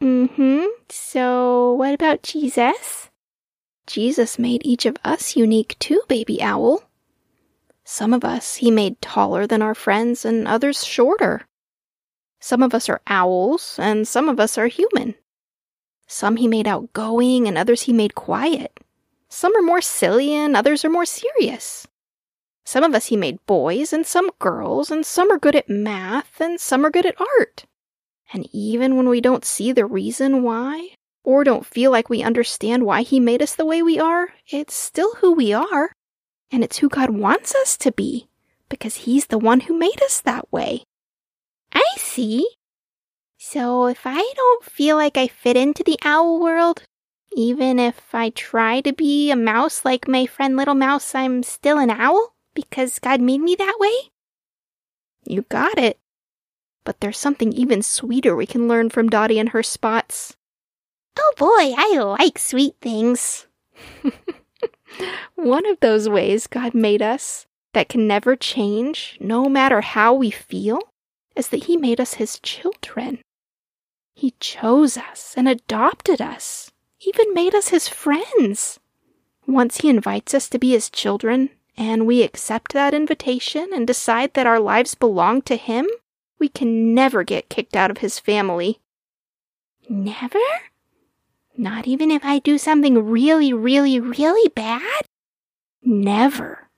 Mm 0.00 0.30
hmm. 0.30 0.66
So, 0.88 1.72
what 1.72 1.94
about 1.94 2.22
Jesus? 2.22 3.10
Jesus 3.86 4.38
made 4.38 4.62
each 4.64 4.86
of 4.86 4.96
us 5.04 5.36
unique 5.36 5.76
too, 5.78 6.02
baby 6.08 6.42
owl. 6.42 6.82
Some 7.84 8.12
of 8.12 8.24
us 8.24 8.56
he 8.56 8.70
made 8.70 9.00
taller 9.00 9.46
than 9.46 9.62
our 9.62 9.74
friends, 9.74 10.24
and 10.24 10.46
others 10.46 10.84
shorter. 10.84 11.46
Some 12.40 12.62
of 12.62 12.74
us 12.74 12.88
are 12.88 13.00
owls, 13.06 13.76
and 13.78 14.06
some 14.06 14.28
of 14.28 14.38
us 14.38 14.56
are 14.56 14.68
human. 14.68 15.14
Some 16.06 16.36
he 16.36 16.48
made 16.48 16.66
outgoing, 16.66 17.46
and 17.46 17.58
others 17.58 17.82
he 17.82 17.92
made 17.92 18.14
quiet. 18.14 18.80
Some 19.28 19.56
are 19.56 19.62
more 19.62 19.80
silly, 19.80 20.32
and 20.32 20.56
others 20.56 20.84
are 20.84 20.90
more 20.90 21.04
serious. 21.04 21.86
Some 22.64 22.84
of 22.84 22.94
us 22.94 23.06
he 23.06 23.16
made 23.16 23.44
boys, 23.46 23.92
and 23.92 24.06
some 24.06 24.30
girls, 24.38 24.90
and 24.90 25.04
some 25.04 25.30
are 25.30 25.38
good 25.38 25.56
at 25.56 25.68
math, 25.68 26.40
and 26.40 26.60
some 26.60 26.84
are 26.84 26.90
good 26.90 27.06
at 27.06 27.20
art. 27.20 27.64
And 28.32 28.48
even 28.52 28.96
when 28.96 29.08
we 29.08 29.20
don't 29.20 29.44
see 29.44 29.72
the 29.72 29.86
reason 29.86 30.42
why, 30.42 30.90
or 31.24 31.44
don't 31.44 31.66
feel 31.66 31.90
like 31.90 32.08
we 32.08 32.22
understand 32.22 32.84
why 32.84 33.02
he 33.02 33.20
made 33.20 33.42
us 33.42 33.54
the 33.54 33.66
way 33.66 33.82
we 33.82 33.98
are, 33.98 34.34
it's 34.46 34.74
still 34.74 35.14
who 35.16 35.32
we 35.32 35.52
are. 35.52 35.92
And 36.50 36.64
it's 36.64 36.78
who 36.78 36.88
God 36.88 37.10
wants 37.10 37.54
us 37.54 37.76
to 37.78 37.92
be, 37.92 38.28
because 38.68 38.96
He's 38.96 39.26
the 39.26 39.38
one 39.38 39.60
who 39.60 39.78
made 39.78 40.02
us 40.02 40.20
that 40.22 40.50
way. 40.50 40.84
I 41.72 41.84
see. 41.96 42.48
So 43.38 43.86
if 43.86 44.02
I 44.04 44.32
don't 44.34 44.64
feel 44.64 44.96
like 44.96 45.16
I 45.16 45.28
fit 45.28 45.56
into 45.56 45.84
the 45.84 45.98
owl 46.04 46.40
world, 46.40 46.82
even 47.32 47.78
if 47.78 48.14
I 48.14 48.30
try 48.30 48.80
to 48.80 48.92
be 48.92 49.30
a 49.30 49.36
mouse 49.36 49.84
like 49.84 50.08
my 50.08 50.26
friend 50.26 50.56
Little 50.56 50.74
Mouse, 50.74 51.14
I'm 51.14 51.42
still 51.42 51.78
an 51.78 51.90
owl 51.90 52.34
because 52.54 52.98
God 52.98 53.20
made 53.20 53.40
me 53.40 53.54
that 53.54 53.76
way? 53.78 54.10
You 55.24 55.42
got 55.48 55.78
it. 55.78 55.98
But 56.84 57.00
there's 57.00 57.18
something 57.18 57.52
even 57.52 57.82
sweeter 57.82 58.34
we 58.34 58.46
can 58.46 58.66
learn 58.66 58.90
from 58.90 59.08
Dottie 59.08 59.38
and 59.38 59.50
her 59.50 59.62
spots. 59.62 60.36
Oh 61.18 61.32
boy, 61.36 61.74
I 61.76 61.98
like 61.98 62.38
sweet 62.38 62.74
things. 62.80 63.46
One 65.34 65.66
of 65.66 65.80
those 65.80 66.08
ways 66.08 66.46
God 66.46 66.74
made 66.74 67.02
us 67.02 67.46
that 67.74 67.88
can 67.88 68.06
never 68.06 68.36
change, 68.36 69.18
no 69.20 69.48
matter 69.48 69.80
how 69.80 70.14
we 70.14 70.30
feel, 70.30 70.80
is 71.38 71.48
that 71.48 71.64
He 71.64 71.76
made 71.76 72.00
us 72.00 72.14
His 72.14 72.38
children. 72.40 73.20
He 74.14 74.34
chose 74.40 74.98
us 74.98 75.34
and 75.36 75.48
adopted 75.48 76.20
us, 76.20 76.72
even 77.06 77.32
made 77.32 77.54
us 77.54 77.68
His 77.68 77.88
friends. 77.88 78.80
Once 79.46 79.78
He 79.78 79.88
invites 79.88 80.34
us 80.34 80.48
to 80.50 80.58
be 80.58 80.72
His 80.72 80.90
children, 80.90 81.50
and 81.76 82.06
we 82.06 82.22
accept 82.22 82.72
that 82.72 82.92
invitation 82.92 83.70
and 83.72 83.86
decide 83.86 84.34
that 84.34 84.46
our 84.46 84.58
lives 84.58 84.96
belong 84.96 85.40
to 85.42 85.56
Him, 85.56 85.86
we 86.40 86.48
can 86.48 86.92
never 86.92 87.22
get 87.22 87.48
kicked 87.48 87.76
out 87.76 87.90
of 87.90 87.98
His 87.98 88.18
family. 88.18 88.80
Never? 89.88 90.40
Not 91.56 91.86
even 91.86 92.10
if 92.10 92.24
I 92.24 92.40
do 92.40 92.58
something 92.58 93.08
really, 93.08 93.52
really, 93.52 94.00
really 94.00 94.48
bad? 94.50 95.02
Never. 95.82 96.68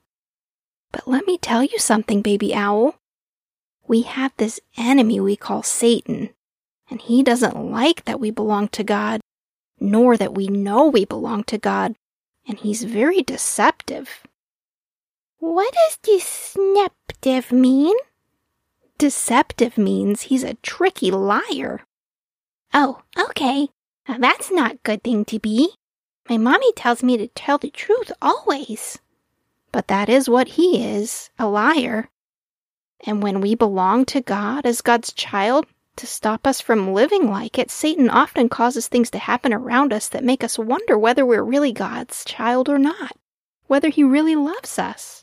But 0.93 1.09
let 1.09 1.27
me 1.27 1.39
tell 1.39 1.65
you 1.65 1.79
something, 1.79 2.21
baby 2.21 2.55
owl. 2.55 3.00
We 3.91 4.03
have 4.03 4.31
this 4.37 4.61
enemy 4.77 5.19
we 5.19 5.35
call 5.35 5.65
Satan, 5.65 6.31
and 6.89 7.01
he 7.01 7.25
doesn't 7.25 7.57
like 7.73 8.05
that 8.05 8.21
we 8.21 8.31
belong 8.31 8.69
to 8.69 8.85
God, 8.85 9.21
nor 9.81 10.17
that 10.17 10.33
we 10.33 10.47
know 10.47 10.87
we 10.87 11.05
belong 11.05 11.43
to 11.51 11.59
God, 11.59 11.97
and 12.47 12.57
he's 12.57 12.85
very 12.85 13.21
deceptive. 13.21 14.23
What 15.39 15.75
does 15.75 15.99
deceptive 16.05 17.51
mean? 17.51 17.97
Deceptive 18.97 19.77
means 19.77 20.23
he's 20.23 20.45
a 20.45 20.55
tricky 20.63 21.11
liar. 21.11 21.81
Oh, 22.73 23.03
okay. 23.19 23.71
Now 24.07 24.19
that's 24.19 24.53
not 24.53 24.75
a 24.75 24.81
good 24.85 25.03
thing 25.03 25.25
to 25.25 25.41
be. 25.41 25.75
My 26.29 26.37
mommy 26.37 26.73
tells 26.75 27.03
me 27.03 27.17
to 27.17 27.27
tell 27.27 27.59
the 27.59 27.71
truth 27.71 28.13
always. 28.23 29.01
But 29.73 29.89
that 29.89 30.09
is 30.09 30.29
what 30.29 30.51
he 30.51 30.81
is 30.81 31.31
a 31.41 31.49
liar. 31.49 32.09
And 33.07 33.23
when 33.23 33.41
we 33.41 33.55
belong 33.55 34.05
to 34.07 34.21
God 34.21 34.67
as 34.67 34.81
God's 34.81 35.13
child, 35.13 35.67
to 35.97 36.07
stop 36.07 36.47
us 36.47 36.61
from 36.61 36.95
living 36.95 37.29
like 37.29 37.59
it, 37.59 37.71
Satan 37.71 38.09
often 38.09 38.49
causes 38.49 38.89
things 38.89 39.11
to 39.11 39.19
happen 39.19 39.53
around 39.53 39.93
us 39.93 40.09
that 40.09 40.25
make 40.25 40.43
us 40.43 40.59
wonder 40.59 40.97
whether 40.97 41.27
we're 41.27 41.43
really 41.43 41.73
God's 41.73 42.25
child 42.25 42.69
or 42.69 42.79
not, 42.79 43.13
whether 43.67 43.91
he 43.91 44.03
really 44.03 44.35
loves 44.35 44.79
us. 44.79 45.23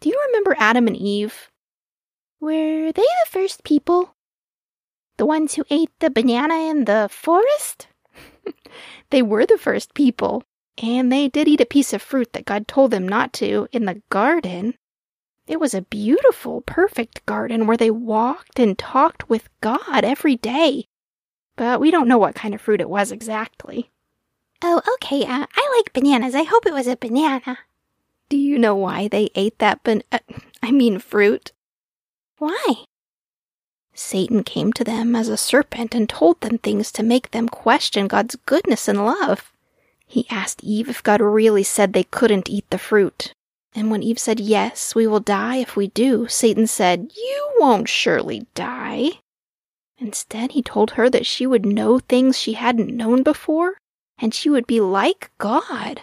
Do 0.00 0.10
you 0.10 0.22
remember 0.26 0.54
Adam 0.58 0.86
and 0.86 0.96
Eve? 0.96 1.50
Were 2.40 2.92
they 2.92 3.02
the 3.02 3.30
first 3.30 3.64
people? 3.64 4.14
The 5.16 5.24
ones 5.24 5.54
who 5.54 5.64
ate 5.70 5.90
the 6.00 6.10
banana 6.10 6.68
in 6.68 6.84
the 6.84 7.08
forest? 7.10 7.88
they 9.10 9.22
were 9.22 9.46
the 9.46 9.56
first 9.56 9.94
people, 9.94 10.44
and 10.82 11.10
they 11.10 11.28
did 11.28 11.48
eat 11.48 11.62
a 11.62 11.66
piece 11.66 11.94
of 11.94 12.02
fruit 12.02 12.34
that 12.34 12.44
God 12.44 12.68
told 12.68 12.90
them 12.90 13.08
not 13.08 13.32
to 13.34 13.66
in 13.72 13.86
the 13.86 14.02
garden. 14.10 14.76
It 15.46 15.60
was 15.60 15.74
a 15.74 15.82
beautiful, 15.82 16.60
perfect 16.62 17.24
garden 17.24 17.66
where 17.66 17.76
they 17.76 17.90
walked 17.90 18.58
and 18.58 18.76
talked 18.76 19.28
with 19.28 19.48
God 19.60 20.04
every 20.04 20.36
day. 20.36 20.86
But 21.54 21.80
we 21.80 21.90
don't 21.90 22.08
know 22.08 22.18
what 22.18 22.34
kind 22.34 22.54
of 22.54 22.60
fruit 22.60 22.80
it 22.80 22.90
was 22.90 23.12
exactly. 23.12 23.90
Oh, 24.62 24.82
okay. 24.94 25.22
Uh, 25.22 25.46
I 25.54 25.72
like 25.76 25.92
bananas. 25.92 26.34
I 26.34 26.42
hope 26.42 26.66
it 26.66 26.72
was 26.72 26.86
a 26.86 26.96
banana. 26.96 27.58
Do 28.28 28.36
you 28.36 28.58
know 28.58 28.74
why 28.74 29.06
they 29.06 29.30
ate 29.34 29.58
that 29.60 29.82
ban- 29.84 30.02
uh, 30.10 30.18
I 30.62 30.72
mean 30.72 30.98
fruit? 30.98 31.52
Why? 32.38 32.84
Satan 33.94 34.42
came 34.42 34.72
to 34.74 34.84
them 34.84 35.14
as 35.14 35.28
a 35.28 35.36
serpent 35.36 35.94
and 35.94 36.08
told 36.08 36.40
them 36.40 36.58
things 36.58 36.90
to 36.92 37.02
make 37.02 37.30
them 37.30 37.48
question 37.48 38.08
God's 38.08 38.36
goodness 38.46 38.88
and 38.88 39.06
love. 39.06 39.52
He 40.06 40.26
asked 40.28 40.62
Eve 40.62 40.88
if 40.88 41.02
God 41.02 41.20
really 41.20 41.62
said 41.62 41.92
they 41.92 42.04
couldn't 42.04 42.50
eat 42.50 42.68
the 42.70 42.78
fruit. 42.78 43.32
And 43.76 43.90
when 43.90 44.02
Eve 44.02 44.18
said, 44.18 44.40
Yes, 44.40 44.94
we 44.94 45.06
will 45.06 45.20
die 45.20 45.56
if 45.56 45.76
we 45.76 45.88
do, 45.88 46.26
Satan 46.28 46.66
said, 46.66 47.12
You 47.14 47.50
won't 47.58 47.90
surely 47.90 48.46
die. 48.54 49.20
Instead, 49.98 50.52
he 50.52 50.62
told 50.62 50.92
her 50.92 51.10
that 51.10 51.26
she 51.26 51.46
would 51.46 51.66
know 51.66 51.98
things 51.98 52.38
she 52.38 52.54
hadn't 52.54 52.96
known 52.96 53.22
before, 53.22 53.76
and 54.18 54.32
she 54.32 54.48
would 54.48 54.66
be 54.66 54.80
like 54.80 55.30
God. 55.36 56.00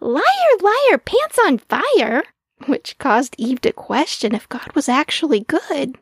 Liar, 0.00 0.22
liar, 0.60 0.98
pants 0.98 1.38
on 1.46 1.56
fire! 1.56 2.24
Which 2.66 2.98
caused 2.98 3.36
Eve 3.38 3.62
to 3.62 3.72
question 3.72 4.34
if 4.34 4.46
God 4.50 4.74
was 4.74 4.86
actually 4.86 5.40
good. 5.40 5.96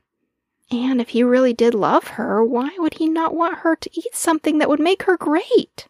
And 0.72 1.00
if 1.00 1.10
he 1.10 1.22
really 1.22 1.52
did 1.52 1.72
love 1.72 2.08
her, 2.18 2.44
why 2.44 2.70
would 2.78 2.94
he 2.94 3.08
not 3.08 3.32
want 3.32 3.58
her 3.58 3.76
to 3.76 3.90
eat 3.96 4.12
something 4.12 4.58
that 4.58 4.68
would 4.68 4.80
make 4.80 5.04
her 5.04 5.16
great? 5.16 5.86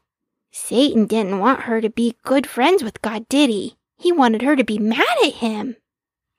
Satan 0.53 1.07
didn't 1.07 1.39
want 1.39 1.61
her 1.61 1.81
to 1.81 1.89
be 1.89 2.17
good 2.23 2.47
friends 2.47 2.85
with 2.85 3.01
God, 3.01 3.27
did 3.31 3.49
he? 3.49 3.78
He 3.99 4.13
wanted 4.13 4.43
her 4.43 4.57
to 4.57 4.65
be 4.65 4.79
mad 4.79 5.17
at 5.25 5.35
him. 5.35 5.77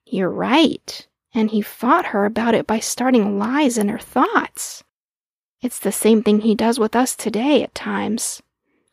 You're 0.06 0.30
right. 0.32 1.06
And 1.34 1.52
he 1.52 1.62
fought 1.62 2.08
her 2.08 2.26
about 2.26 2.56
it 2.56 2.66
by 2.66 2.80
starting 2.80 3.38
lies 3.38 3.78
in 3.78 3.90
her 3.90 4.00
thoughts. 4.00 4.84
It's 5.62 5.80
the 5.80 5.92
same 5.92 6.24
thing 6.24 6.42
he 6.42 6.56
does 6.56 6.80
with 6.80 6.96
us 6.96 7.16
today 7.16 7.62
at 7.62 7.76
times. 7.76 8.42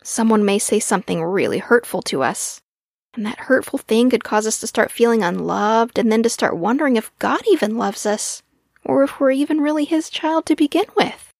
Someone 0.02 0.44
may 0.44 0.58
say 0.58 0.80
something 0.80 1.22
really 1.22 1.58
hurtful 1.58 2.02
to 2.02 2.22
us, 2.22 2.60
and 3.14 3.24
that 3.24 3.38
hurtful 3.38 3.78
thing 3.78 4.10
could 4.10 4.24
cause 4.24 4.46
us 4.46 4.60
to 4.60 4.66
start 4.66 4.90
feeling 4.90 5.22
unloved 5.22 5.98
and 5.98 6.10
then 6.10 6.22
to 6.24 6.28
start 6.28 6.56
wondering 6.56 6.96
if 6.96 7.16
God 7.18 7.40
even 7.50 7.78
loves 7.78 8.04
us, 8.04 8.42
or 8.84 9.04
if 9.04 9.18
we're 9.18 9.30
even 9.30 9.60
really 9.60 9.84
his 9.84 10.10
child 10.10 10.44
to 10.46 10.56
begin 10.56 10.86
with. 10.96 11.32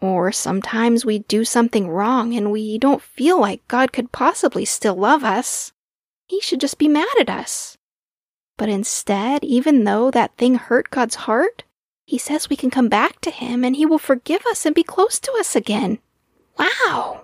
Or 0.00 0.32
sometimes 0.32 1.04
we 1.04 1.20
do 1.20 1.44
something 1.44 1.88
wrong 1.88 2.34
and 2.34 2.50
we 2.52 2.78
don't 2.78 3.02
feel 3.02 3.40
like 3.40 3.66
God 3.68 3.92
could 3.92 4.12
possibly 4.12 4.64
still 4.64 4.94
love 4.94 5.24
us. 5.24 5.72
He 6.30 6.40
should 6.40 6.60
just 6.60 6.78
be 6.78 6.86
mad 6.86 7.08
at 7.18 7.28
us. 7.28 7.76
But 8.56 8.68
instead, 8.68 9.42
even 9.42 9.82
though 9.82 10.12
that 10.12 10.36
thing 10.36 10.54
hurt 10.54 10.88
God's 10.88 11.26
heart, 11.26 11.64
He 12.06 12.18
says 12.18 12.48
we 12.48 12.54
can 12.54 12.70
come 12.70 12.88
back 12.88 13.20
to 13.22 13.32
Him 13.32 13.64
and 13.64 13.74
He 13.74 13.84
will 13.84 13.98
forgive 13.98 14.46
us 14.46 14.64
and 14.64 14.72
be 14.72 14.84
close 14.84 15.18
to 15.18 15.32
us 15.40 15.56
again. 15.56 15.98
Wow! 16.56 17.22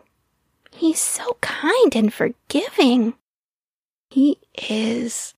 He's 0.72 0.98
so 0.98 1.36
kind 1.40 1.94
and 1.94 2.12
forgiving. 2.12 3.14
He 4.10 4.38
is. 4.68 5.34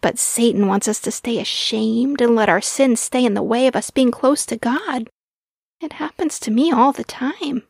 But 0.00 0.20
Satan 0.20 0.68
wants 0.68 0.86
us 0.86 1.00
to 1.00 1.10
stay 1.10 1.40
ashamed 1.40 2.20
and 2.20 2.36
let 2.36 2.48
our 2.48 2.60
sins 2.60 3.00
stay 3.00 3.24
in 3.24 3.34
the 3.34 3.42
way 3.42 3.66
of 3.66 3.74
us 3.74 3.90
being 3.90 4.12
close 4.12 4.46
to 4.46 4.56
God. 4.56 5.10
It 5.80 5.94
happens 5.94 6.38
to 6.38 6.52
me 6.52 6.70
all 6.70 6.92
the 6.92 7.02
time. 7.02 7.64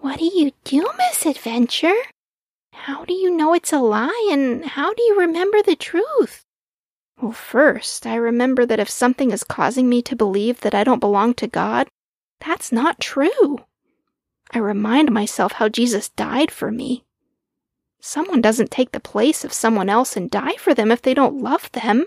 What 0.00 0.18
do 0.18 0.24
you 0.24 0.50
do, 0.64 0.90
Miss 0.98 1.24
Adventure? 1.24 1.94
How 2.76 3.04
do 3.04 3.14
you 3.14 3.30
know 3.34 3.52
it's 3.52 3.72
a 3.72 3.80
lie 3.80 4.28
and 4.30 4.64
how 4.64 4.94
do 4.94 5.02
you 5.02 5.18
remember 5.18 5.60
the 5.62 5.74
truth? 5.74 6.44
Well, 7.20 7.32
first, 7.32 8.06
I 8.06 8.14
remember 8.14 8.64
that 8.66 8.78
if 8.78 8.88
something 8.88 9.32
is 9.32 9.42
causing 9.42 9.88
me 9.88 10.02
to 10.02 10.14
believe 10.14 10.60
that 10.60 10.74
I 10.74 10.84
don't 10.84 11.00
belong 11.00 11.34
to 11.34 11.48
God, 11.48 11.88
that's 12.38 12.70
not 12.70 13.00
true. 13.00 13.64
I 14.52 14.58
remind 14.58 15.10
myself 15.10 15.52
how 15.52 15.68
Jesus 15.68 16.10
died 16.10 16.52
for 16.52 16.70
me. 16.70 17.04
Someone 18.00 18.40
doesn't 18.40 18.70
take 18.70 18.92
the 18.92 19.00
place 19.00 19.44
of 19.44 19.52
someone 19.52 19.88
else 19.88 20.16
and 20.16 20.30
die 20.30 20.54
for 20.56 20.74
them 20.74 20.92
if 20.92 21.02
they 21.02 21.14
don't 21.14 21.42
love 21.42 21.72
them. 21.72 22.04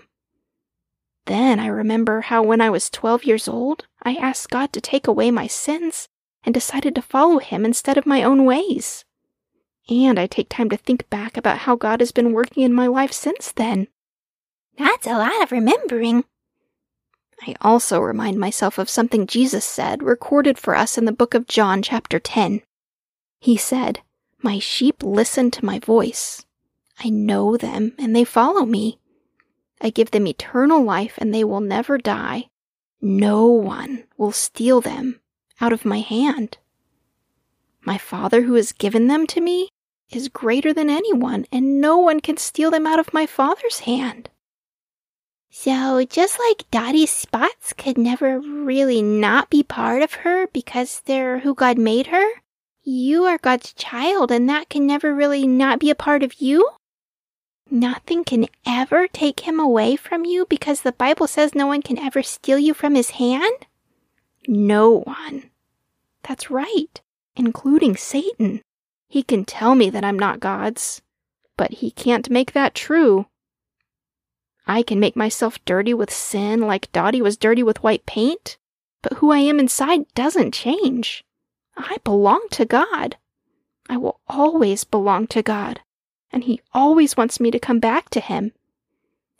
Then 1.26 1.60
I 1.60 1.66
remember 1.66 2.22
how 2.22 2.42
when 2.42 2.60
I 2.62 2.70
was 2.70 2.88
12 2.88 3.24
years 3.24 3.48
old, 3.48 3.86
I 4.02 4.14
asked 4.14 4.48
God 4.48 4.72
to 4.72 4.80
take 4.80 5.06
away 5.06 5.30
my 5.30 5.46
sins 5.46 6.08
and 6.42 6.54
decided 6.54 6.94
to 6.94 7.02
follow 7.02 7.38
Him 7.38 7.66
instead 7.66 7.98
of 7.98 8.06
my 8.06 8.22
own 8.22 8.46
ways. 8.46 9.04
And 9.90 10.20
I 10.20 10.28
take 10.28 10.48
time 10.48 10.70
to 10.70 10.76
think 10.76 11.10
back 11.10 11.36
about 11.36 11.58
how 11.58 11.74
God 11.74 11.98
has 11.98 12.12
been 12.12 12.32
working 12.32 12.62
in 12.62 12.72
my 12.72 12.86
life 12.86 13.12
since 13.12 13.50
then. 13.50 13.88
That's 14.78 15.06
a 15.06 15.18
lot 15.18 15.42
of 15.42 15.50
remembering. 15.50 16.24
I 17.42 17.56
also 17.60 17.98
remind 17.98 18.38
myself 18.38 18.78
of 18.78 18.88
something 18.88 19.26
Jesus 19.26 19.64
said, 19.64 20.04
recorded 20.04 20.58
for 20.58 20.76
us 20.76 20.96
in 20.96 21.06
the 21.06 21.12
book 21.12 21.34
of 21.34 21.48
John, 21.48 21.82
chapter 21.82 22.20
10. 22.20 22.62
He 23.40 23.56
said, 23.56 24.00
My 24.40 24.60
sheep 24.60 25.02
listen 25.02 25.50
to 25.50 25.64
my 25.64 25.80
voice. 25.80 26.46
I 27.02 27.08
know 27.08 27.56
them, 27.56 27.94
and 27.98 28.14
they 28.14 28.24
follow 28.24 28.64
me. 28.64 29.00
I 29.80 29.90
give 29.90 30.12
them 30.12 30.26
eternal 30.26 30.84
life, 30.84 31.14
and 31.18 31.34
they 31.34 31.42
will 31.42 31.60
never 31.60 31.98
die. 31.98 32.48
No 33.00 33.46
one 33.46 34.04
will 34.16 34.32
steal 34.32 34.80
them 34.80 35.20
out 35.60 35.72
of 35.72 35.84
my 35.84 35.98
hand. 35.98 36.58
My 37.84 37.98
Father 37.98 38.42
who 38.42 38.54
has 38.54 38.72
given 38.72 39.08
them 39.08 39.26
to 39.28 39.40
me 39.40 39.70
is 40.10 40.28
greater 40.28 40.72
than 40.72 40.90
anyone, 40.90 41.46
and 41.52 41.80
no 41.80 41.98
one 41.98 42.20
can 42.20 42.36
steal 42.36 42.70
them 42.70 42.86
out 42.86 42.98
of 42.98 43.12
my 43.12 43.26
Father's 43.26 43.80
hand. 43.80 44.28
So, 45.50 46.04
just 46.04 46.38
like 46.38 46.70
Dottie's 46.70 47.10
spots 47.10 47.72
could 47.72 47.98
never 47.98 48.38
really 48.38 49.02
not 49.02 49.50
be 49.50 49.62
part 49.62 50.02
of 50.02 50.14
her 50.14 50.46
because 50.46 51.02
they're 51.04 51.40
who 51.40 51.54
God 51.54 51.76
made 51.76 52.08
her, 52.08 52.24
you 52.82 53.24
are 53.24 53.38
God's 53.38 53.72
child, 53.72 54.30
and 54.30 54.48
that 54.48 54.68
can 54.68 54.86
never 54.86 55.14
really 55.14 55.46
not 55.46 55.80
be 55.80 55.90
a 55.90 55.96
part 55.96 56.22
of 56.22 56.40
you? 56.40 56.70
Nothing 57.70 58.24
can 58.24 58.46
ever 58.66 59.06
take 59.06 59.40
him 59.40 59.60
away 59.60 59.96
from 59.96 60.24
you 60.24 60.46
because 60.46 60.80
the 60.82 60.92
Bible 60.92 61.26
says 61.26 61.54
no 61.54 61.66
one 61.66 61.82
can 61.82 61.98
ever 61.98 62.22
steal 62.22 62.58
you 62.58 62.72
from 62.72 62.94
his 62.94 63.10
hand? 63.10 63.66
No 64.48 65.00
one. 65.00 65.50
That's 66.22 66.50
right, 66.50 67.00
including 67.36 67.96
Satan. 67.96 68.62
He 69.10 69.24
can 69.24 69.44
tell 69.44 69.74
me 69.74 69.90
that 69.90 70.04
I'm 70.04 70.18
not 70.20 70.38
God's, 70.38 71.02
but 71.56 71.72
he 71.72 71.90
can't 71.90 72.30
make 72.30 72.52
that 72.52 72.76
true. 72.76 73.26
I 74.68 74.84
can 74.84 75.00
make 75.00 75.16
myself 75.16 75.58
dirty 75.64 75.92
with 75.92 76.12
sin 76.12 76.60
like 76.60 76.92
Dottie 76.92 77.20
was 77.20 77.36
dirty 77.36 77.64
with 77.64 77.82
white 77.82 78.06
paint, 78.06 78.56
but 79.02 79.14
who 79.14 79.32
I 79.32 79.38
am 79.38 79.58
inside 79.58 80.06
doesn't 80.14 80.54
change. 80.54 81.24
I 81.76 81.96
belong 82.04 82.46
to 82.52 82.64
God. 82.64 83.16
I 83.88 83.96
will 83.96 84.20
always 84.28 84.84
belong 84.84 85.26
to 85.26 85.42
God, 85.42 85.80
and 86.30 86.44
He 86.44 86.60
always 86.72 87.16
wants 87.16 87.40
me 87.40 87.50
to 87.50 87.58
come 87.58 87.80
back 87.80 88.10
to 88.10 88.20
Him. 88.20 88.52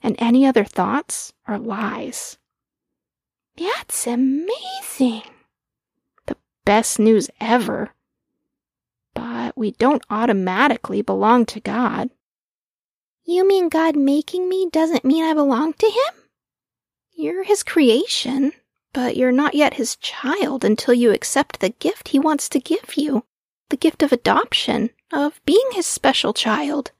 And 0.03 0.17
any 0.19 0.45
other 0.45 0.65
thoughts 0.65 1.33
are 1.47 1.61
lies. 1.61 2.39
That's 3.57 4.09
amazing. 4.09 5.23
The 6.27 6.37
best 6.65 6.99
news 6.99 7.31
ever. 7.41 7.95
But 9.15 9.57
we 9.57 9.73
don't 9.73 10.05
automatically 10.11 11.03
belong 11.03 11.47
to 11.47 11.61
God. 11.61 12.11
You 13.25 13.47
mean 13.47 13.69
God 13.69 13.97
making 13.97 14.49
me 14.49 14.69
doesn't 14.71 15.05
mean 15.05 15.25
I 15.25 15.35
belong 15.35 15.73
to 15.75 15.87
Him? 15.87 16.25
You're 17.13 17.45
His 17.45 17.63
creation, 17.63 18.53
but 18.93 19.17
you're 19.17 19.33
not 19.33 19.55
yet 19.55 19.75
His 19.75 19.97
child 19.97 20.65
until 20.65 20.95
you 20.95 21.13
accept 21.13 21.61
the 21.61 21.71
gift 21.71 22.09
He 22.09 22.19
wants 22.19 22.49
to 22.51 22.61
give 22.61 22.97
you 22.97 23.25
the 23.69 23.77
gift 23.77 24.03
of 24.03 24.13
adoption, 24.13 24.91
of 25.13 25.41
being 25.45 25.69
His 25.73 25.87
special 25.87 26.33
child. 26.33 26.93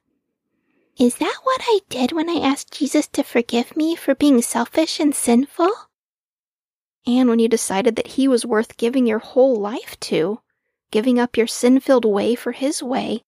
Is 0.97 1.15
that 1.15 1.37
what 1.43 1.61
I 1.63 1.79
did 1.89 2.11
when 2.11 2.29
I 2.29 2.39
asked 2.39 2.73
Jesus 2.73 3.07
to 3.09 3.23
forgive 3.23 3.75
me 3.75 3.95
for 3.95 4.15
being 4.15 4.41
selfish 4.41 4.99
and 4.99 5.15
sinful? 5.15 5.71
and 7.07 7.29
when 7.29 7.39
you 7.39 7.47
decided 7.47 7.95
that 7.95 8.07
He 8.07 8.27
was 8.27 8.45
worth 8.45 8.77
giving 8.77 9.07
your 9.07 9.19
whole 9.19 9.55
life 9.55 9.99
to, 10.01 10.39
giving 10.91 11.19
up 11.19 11.37
your 11.37 11.47
sin 11.47 11.79
filled 11.79 12.05
way 12.05 12.35
for 12.35 12.51
His 12.51 12.83
way. 12.83 13.23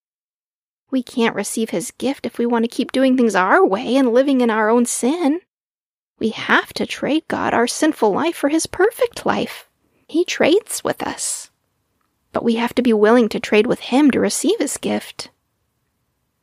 We 0.90 1.02
can't 1.02 1.34
receive 1.34 1.70
His 1.70 1.90
gift 1.92 2.26
if 2.26 2.38
we 2.38 2.46
want 2.46 2.64
to 2.64 2.68
keep 2.68 2.92
doing 2.92 3.16
things 3.16 3.34
our 3.34 3.66
way 3.66 3.96
and 3.96 4.12
living 4.12 4.40
in 4.40 4.50
our 4.50 4.70
own 4.70 4.86
sin. 4.86 5.40
We 6.18 6.28
have 6.28 6.72
to 6.74 6.86
trade 6.86 7.24
God 7.26 7.52
our 7.52 7.66
sinful 7.66 8.12
life 8.12 8.36
for 8.36 8.48
His 8.48 8.66
perfect 8.66 9.26
life. 9.26 9.68
He 10.06 10.24
trades 10.24 10.84
with 10.84 11.02
us. 11.02 11.50
But 12.32 12.44
we 12.44 12.54
have 12.56 12.74
to 12.74 12.82
be 12.82 12.92
willing 12.92 13.28
to 13.30 13.40
trade 13.40 13.66
with 13.66 13.80
Him 13.80 14.10
to 14.12 14.20
receive 14.20 14.58
His 14.58 14.76
gift. 14.76 15.30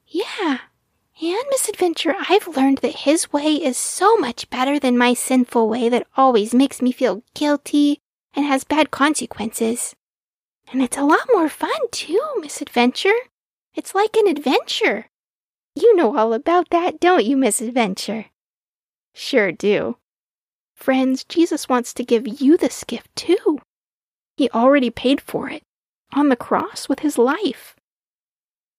Yeah. 0.07 0.57
And, 1.21 1.43
Ms. 1.51 1.69
Adventure, 1.69 2.15
I've 2.29 2.47
learned 2.57 2.79
that 2.79 3.01
His 3.05 3.31
way 3.31 3.53
is 3.53 3.77
so 3.77 4.17
much 4.17 4.49
better 4.49 4.79
than 4.79 4.97
my 4.97 5.13
sinful 5.13 5.69
way 5.69 5.87
that 5.87 6.07
always 6.17 6.53
makes 6.53 6.81
me 6.81 6.91
feel 6.91 7.23
guilty 7.35 7.99
and 8.33 8.45
has 8.45 8.63
bad 8.63 8.91
consequences. 8.91 9.95
And 10.71 10.81
it's 10.81 10.97
a 10.97 11.03
lot 11.03 11.27
more 11.33 11.49
fun, 11.49 11.71
too, 11.91 12.21
Ms. 12.39 12.61
Adventure. 12.61 13.13
It's 13.75 13.93
like 13.93 14.15
an 14.15 14.27
adventure. 14.27 15.07
You 15.75 15.95
know 15.95 16.17
all 16.17 16.33
about 16.33 16.69
that, 16.69 16.99
don't 16.99 17.25
you, 17.25 17.37
Ms. 17.37 17.61
Adventure? 17.61 18.25
Sure 19.13 19.51
do. 19.51 19.97
Friends, 20.75 21.23
Jesus 21.23 21.69
wants 21.69 21.93
to 21.93 22.03
give 22.03 22.41
you 22.41 22.57
this 22.57 22.83
gift 22.83 23.15
too. 23.15 23.59
He 24.35 24.49
already 24.49 24.89
paid 24.89 25.21
for 25.21 25.49
it 25.49 25.63
on 26.13 26.29
the 26.29 26.35
cross 26.35 26.89
with 26.89 26.99
his 26.99 27.17
life. 27.17 27.75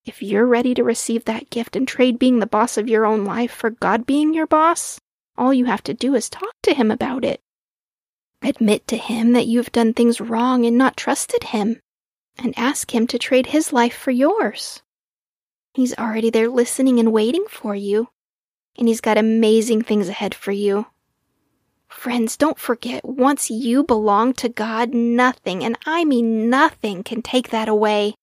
If 0.05 0.21
you're 0.21 0.45
ready 0.45 0.73
to 0.73 0.83
receive 0.83 1.25
that 1.25 1.49
gift 1.49 1.75
and 1.75 1.87
trade 1.87 2.19
being 2.19 2.39
the 2.39 2.45
boss 2.45 2.77
of 2.77 2.89
your 2.89 3.05
own 3.05 3.23
life 3.23 3.51
for 3.51 3.69
God 3.69 4.05
being 4.05 4.33
your 4.33 4.47
boss, 4.47 4.99
all 5.37 5.53
you 5.53 5.65
have 5.65 5.83
to 5.83 5.93
do 5.93 6.13
is 6.13 6.29
talk 6.29 6.53
to 6.63 6.73
him 6.73 6.91
about 6.91 7.23
it. 7.23 7.39
Admit 8.43 8.87
to 8.87 8.97
him 8.97 9.31
that 9.33 9.47
you've 9.47 9.71
done 9.71 9.93
things 9.93 10.19
wrong 10.19 10.65
and 10.65 10.77
not 10.77 10.97
trusted 10.97 11.45
him, 11.45 11.79
and 12.37 12.53
ask 12.57 12.93
him 12.93 13.07
to 13.07 13.17
trade 13.17 13.47
his 13.47 13.71
life 13.71 13.95
for 13.95 14.11
yours. 14.11 14.81
He's 15.73 15.97
already 15.97 16.29
there 16.29 16.49
listening 16.49 16.99
and 16.99 17.13
waiting 17.13 17.45
for 17.49 17.73
you, 17.73 18.09
and 18.77 18.87
he's 18.87 19.01
got 19.01 19.17
amazing 19.17 19.83
things 19.83 20.09
ahead 20.09 20.35
for 20.35 20.51
you. 20.51 20.85
Friends, 21.87 22.35
don't 22.35 22.59
forget, 22.59 23.05
once 23.05 23.49
you 23.49 23.83
belong 23.83 24.33
to 24.33 24.49
God, 24.49 24.93
nothing, 24.93 25.63
and 25.63 25.77
I 25.85 26.03
mean 26.03 26.49
nothing, 26.49 27.03
can 27.03 27.21
take 27.21 27.49
that 27.51 27.69
away. 27.69 28.15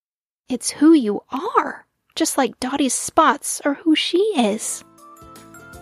It's 0.49 0.69
who 0.69 0.93
you 0.93 1.21
are, 1.29 1.87
just 2.15 2.37
like 2.37 2.59
Dottie's 2.59 2.93
spots 2.93 3.61
are 3.65 3.75
who 3.75 3.95
she 3.95 4.19
is. 4.37 4.83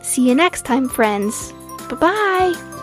See 0.02 0.28
you 0.30 0.36
next 0.36 0.64
time, 0.64 0.88
friends. 0.88 1.52
Bye 1.90 1.96
bye. 1.96 2.79